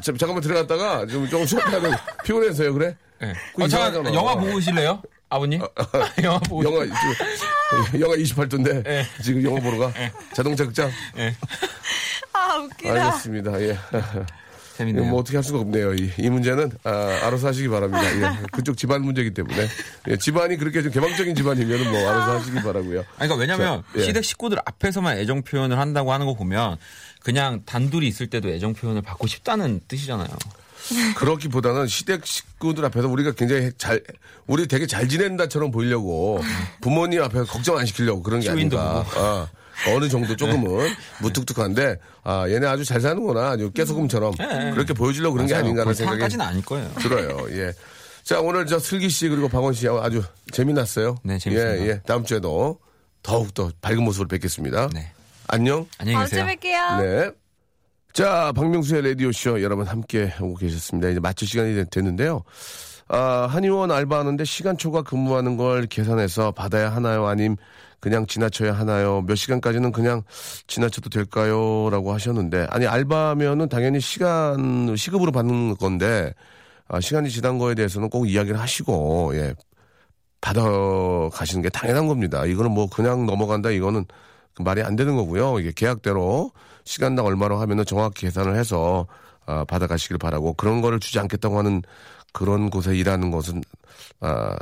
자, 0.02 0.12
잠깐만 0.18 0.40
들어갔다가 0.42 1.06
좀 1.06 1.28
조금 1.28 1.46
쉬었다 1.46 1.72
하고 1.72 1.88
피곤해서요. 2.24 2.72
그래? 2.74 2.96
네. 3.20 3.32
어, 3.60 3.66
잠깐. 3.68 4.14
영화 4.14 4.36
보고 4.36 4.52
오실래요? 4.54 5.02
아버님? 5.28 5.60
영화 6.22 6.38
보고 6.38 6.64
영화, 6.64 6.84
지금, 6.84 8.00
영화 8.00 8.14
28도인데 8.14 8.86
예. 8.86 9.04
지금 9.24 9.42
영화 9.42 9.60
보러 9.60 9.78
가. 9.78 9.92
자동차 10.32 10.64
극장. 10.64 10.88
아, 12.32 12.56
웃기다. 12.58 13.06
알겠습니다. 13.06 13.60
예. 13.62 13.78
재밌네요. 14.76 15.06
뭐 15.06 15.20
어떻게 15.20 15.36
할 15.36 15.44
수가 15.44 15.60
없네요. 15.60 15.94
이, 15.94 16.10
이 16.18 16.28
문제는 16.28 16.70
아, 16.84 16.90
알아서 17.22 17.48
하시기 17.48 17.68
바랍니다. 17.68 18.04
예. 18.04 18.46
그쪽 18.52 18.76
집안 18.76 19.02
문제이기 19.02 19.32
때문에 19.32 19.68
예, 20.08 20.16
집안이 20.16 20.56
그렇게 20.56 20.82
좀 20.82 20.92
개방적인 20.92 21.34
집안이면 21.34 21.90
뭐 21.90 22.08
알아서 22.08 22.38
하시기 22.38 22.56
바라고요. 22.56 23.00
아니, 23.18 23.28
그러니까 23.28 23.36
왜냐면 23.36 23.82
자, 23.92 24.00
예. 24.00 24.04
시댁 24.04 24.24
식구들 24.24 24.58
앞에서만 24.64 25.18
애정 25.18 25.42
표현을 25.42 25.78
한다고 25.78 26.12
하는 26.12 26.26
거 26.26 26.34
보면 26.34 26.76
그냥 27.22 27.62
단둘이 27.64 28.06
있을 28.06 28.28
때도 28.28 28.48
애정 28.50 28.74
표현을 28.74 29.02
받고 29.02 29.26
싶다는 29.26 29.80
뜻이잖아요. 29.88 30.28
그렇기보다는 31.16 31.86
시댁 31.86 32.26
식구들 32.26 32.84
앞에서 32.84 33.08
우리가 33.08 33.32
굉장히 33.32 33.70
잘, 33.76 34.02
우리 34.46 34.68
되게 34.68 34.86
잘 34.86 35.08
지낸다처럼 35.08 35.70
보이려고 35.70 36.40
부모님 36.80 37.22
앞에서 37.22 37.44
걱정 37.44 37.76
안 37.78 37.86
시키려고 37.86 38.22
그런 38.22 38.40
게 38.40 38.50
아닌가. 38.50 39.04
아, 39.16 39.48
어느 39.94 40.08
정도 40.08 40.34
조금은 40.36 40.88
무뚝뚝한데, 41.22 41.96
아, 42.24 42.48
얘네 42.48 42.66
아주 42.66 42.84
잘 42.84 43.00
사는구나. 43.00 43.50
아주 43.50 43.70
깨소금처럼. 43.70 44.34
네. 44.38 44.70
그렇게 44.72 44.92
보여주려고 44.94 45.34
그런 45.34 45.46
게 45.46 45.52
맞아요. 45.52 45.64
아닌가라는 45.64 45.94
생각이 45.94 46.36
아닐 46.40 46.64
거예요. 46.64 46.90
들어요. 46.98 47.46
예. 47.50 47.72
자, 48.22 48.40
오늘 48.40 48.66
저 48.66 48.78
슬기 48.78 49.08
씨 49.08 49.28
그리고 49.28 49.48
박원 49.48 49.72
씨 49.74 49.86
아주 49.88 50.22
재미났어요. 50.52 51.16
네, 51.22 51.38
재밌습니다. 51.38 51.84
예, 51.84 51.88
예. 51.88 52.00
다음 52.06 52.24
주에도 52.24 52.78
더욱 53.22 53.54
더 53.54 53.70
밝은 53.80 54.02
모습으로 54.02 54.26
뵙겠습니다. 54.28 54.88
네. 54.92 55.12
안녕. 55.48 55.86
안녕히 55.98 56.16
다음 56.16 56.26
주에 56.26 56.56
계세요. 56.56 56.56
뵐게요. 56.98 57.02
네. 57.02 57.30
자, 58.12 58.50
박명수의 58.56 59.02
라디오쇼 59.10 59.62
여러분 59.62 59.86
함께 59.86 60.32
오고 60.40 60.56
계셨습니다. 60.56 61.10
이제 61.10 61.20
마칠 61.20 61.46
시간이 61.46 61.74
됐- 61.74 61.90
됐는데요. 61.90 62.42
아, 63.08 63.46
한의원 63.48 63.92
알바하는데 63.92 64.44
시간 64.44 64.76
초과 64.78 65.02
근무하는 65.02 65.56
걸 65.56 65.86
계산해서 65.86 66.50
받아야 66.52 66.90
하나요? 66.92 67.26
아님 67.26 67.56
그냥 68.00 68.26
지나쳐야 68.26 68.72
하나요? 68.72 69.22
몇 69.22 69.34
시간까지는 69.34 69.92
그냥 69.92 70.22
지나쳐도 70.66 71.10
될까요? 71.10 71.88
라고 71.90 72.12
하셨는데, 72.12 72.66
아니, 72.70 72.86
알바면은 72.86 73.68
당연히 73.68 74.00
시간, 74.00 74.94
시급으로 74.96 75.32
받는 75.32 75.76
건데, 75.76 76.32
아, 76.88 77.00
시간이 77.00 77.30
지난 77.30 77.58
거에 77.58 77.74
대해서는 77.74 78.10
꼭 78.10 78.28
이야기를 78.28 78.60
하시고, 78.60 79.32
예, 79.34 79.54
받아 80.40 80.62
가시는 81.32 81.62
게 81.62 81.68
당연한 81.70 82.06
겁니다. 82.06 82.44
이거는 82.46 82.70
뭐 82.70 82.88
그냥 82.88 83.26
넘어간다, 83.26 83.70
이거는 83.70 84.04
그 84.54 84.62
말이 84.62 84.82
안 84.82 84.96
되는 84.96 85.16
거고요. 85.16 85.58
이게 85.60 85.72
계약대로 85.74 86.52
시간당 86.84 87.26
얼마로 87.26 87.58
하면은 87.58 87.84
정확히 87.84 88.26
계산을 88.26 88.56
해서 88.56 89.06
아, 89.46 89.64
받아가시길 89.64 90.18
바라고 90.18 90.54
그런 90.54 90.80
거를 90.80 90.98
주지 91.00 91.18
않겠다고 91.18 91.58
하는 91.58 91.82
그런 92.32 92.70
곳에 92.70 92.94
일하는 92.96 93.30
것은 93.30 93.62
아, 94.20 94.56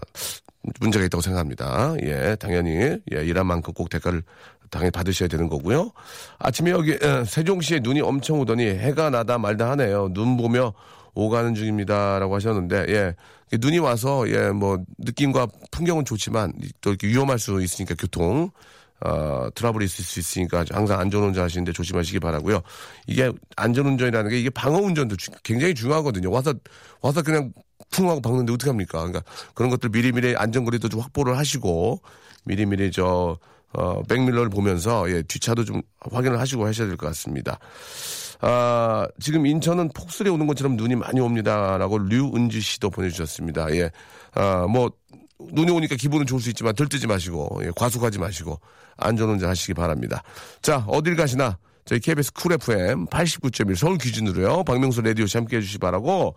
문제가 0.80 1.04
있다고 1.04 1.20
생각합니다. 1.20 1.94
예, 2.02 2.36
당연히 2.38 2.70
예, 3.12 3.24
일한 3.24 3.46
만큼 3.46 3.72
꼭 3.74 3.88
대가를 3.90 4.22
당연히 4.70 4.90
받으셔야 4.90 5.28
되는 5.28 5.48
거고요. 5.48 5.90
아침에 6.38 6.70
여기 6.70 6.92
에, 6.92 7.24
세종시에 7.26 7.80
눈이 7.82 8.00
엄청 8.00 8.40
오더니 8.40 8.64
해가 8.66 9.10
나다 9.10 9.38
말다 9.38 9.70
하네요. 9.72 10.08
눈 10.12 10.36
보며 10.36 10.72
오가는 11.14 11.54
중입니다라고 11.54 12.34
하셨는데 12.34 12.86
예 12.88 13.14
눈이 13.56 13.78
와서 13.78 14.28
예 14.28 14.50
뭐 14.50 14.78
느낌과 14.98 15.46
풍경은 15.70 16.04
좋지만 16.04 16.52
또 16.80 16.90
이렇게 16.90 17.06
위험할 17.06 17.38
수 17.38 17.62
있으니까 17.62 17.94
교통 17.98 18.50
어, 19.04 19.48
트러블이 19.54 19.84
있을 19.84 20.02
수 20.04 20.18
있으니까 20.18 20.64
항상 20.70 20.98
안전운전 20.98 21.44
하시는데 21.44 21.72
조심하시기 21.72 22.18
바라고요. 22.20 22.62
이게 23.06 23.30
안전운전이라는 23.56 24.30
게 24.30 24.40
이게 24.40 24.50
방어운전도 24.50 25.16
주- 25.16 25.30
굉장히 25.42 25.74
중요하거든요. 25.74 26.30
와서 26.30 26.54
와서 27.02 27.20
그냥 27.22 27.52
쿵 27.94 28.10
하고 28.10 28.20
박는데 28.20 28.52
어떻게 28.52 28.70
합니까? 28.70 28.98
그러니까 28.98 29.22
그런 29.54 29.70
것들 29.70 29.90
미리미리 29.90 30.36
안전거리도 30.36 30.88
좀 30.88 31.00
확보를 31.00 31.38
하시고 31.38 32.00
미리미리 32.44 32.90
저 32.92 33.38
어, 33.72 34.02
백밀러를 34.08 34.50
보면서 34.50 35.10
예, 35.10 35.22
뒷차도 35.22 35.64
좀 35.64 35.82
확인을 36.10 36.38
하시고 36.38 36.66
하셔야 36.66 36.86
될 36.86 36.96
것 36.96 37.06
같습니다. 37.08 37.58
아, 38.40 39.06
지금 39.20 39.46
인천은 39.46 39.90
폭설이 39.94 40.28
오는 40.30 40.46
것처럼 40.46 40.76
눈이 40.76 40.96
많이 40.96 41.20
옵니다라고 41.20 41.98
류은지 41.98 42.60
씨도 42.60 42.90
보내주셨습니다. 42.90 43.74
예, 43.74 43.90
아, 44.34 44.66
뭐 44.68 44.90
눈이 45.52 45.70
오니까 45.72 45.96
기분은 45.96 46.26
좋을 46.26 46.40
수 46.40 46.50
있지만 46.50 46.74
들뜨지 46.74 47.06
마시고 47.06 47.60
예, 47.64 47.70
과속하지 47.74 48.18
마시고 48.18 48.60
안전운전 48.96 49.48
하시기 49.48 49.74
바랍니다. 49.74 50.22
자 50.62 50.84
어딜 50.86 51.16
가시나 51.16 51.58
저희 51.84 51.98
KBS 52.00 52.32
쿨 52.32 52.52
FM 52.52 53.06
89.1 53.06 53.74
서울 53.76 53.98
기준으로요. 53.98 54.64
박명수 54.64 55.02
라디오쇼 55.02 55.36
함께 55.36 55.56
해주시기 55.56 55.78
바라고 55.78 56.34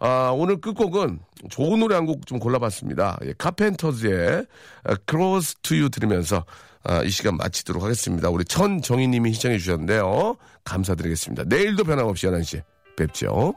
아, 0.00 0.30
오늘 0.34 0.60
끝곡은 0.60 1.20
좋은 1.50 1.78
노래 1.80 1.94
한 1.94 2.06
곡 2.06 2.26
좀 2.26 2.38
골라봤습니다. 2.38 3.18
예, 3.26 3.34
카펜터즈의 3.36 4.46
아, 4.84 4.96
Close 5.08 5.56
to 5.62 5.76
You 5.76 5.90
들으면서 5.90 6.44
아, 6.82 7.02
이 7.02 7.10
시간 7.10 7.36
마치도록 7.36 7.82
하겠습니다. 7.82 8.30
우리 8.30 8.44
천정희 8.44 9.06
님이 9.08 9.32
시청해 9.34 9.58
주셨는데요. 9.58 10.36
감사드리겠습니다. 10.64 11.44
내일도 11.46 11.84
변함없이 11.84 12.26
11시 12.26 12.62
뵙죠. 12.96 13.54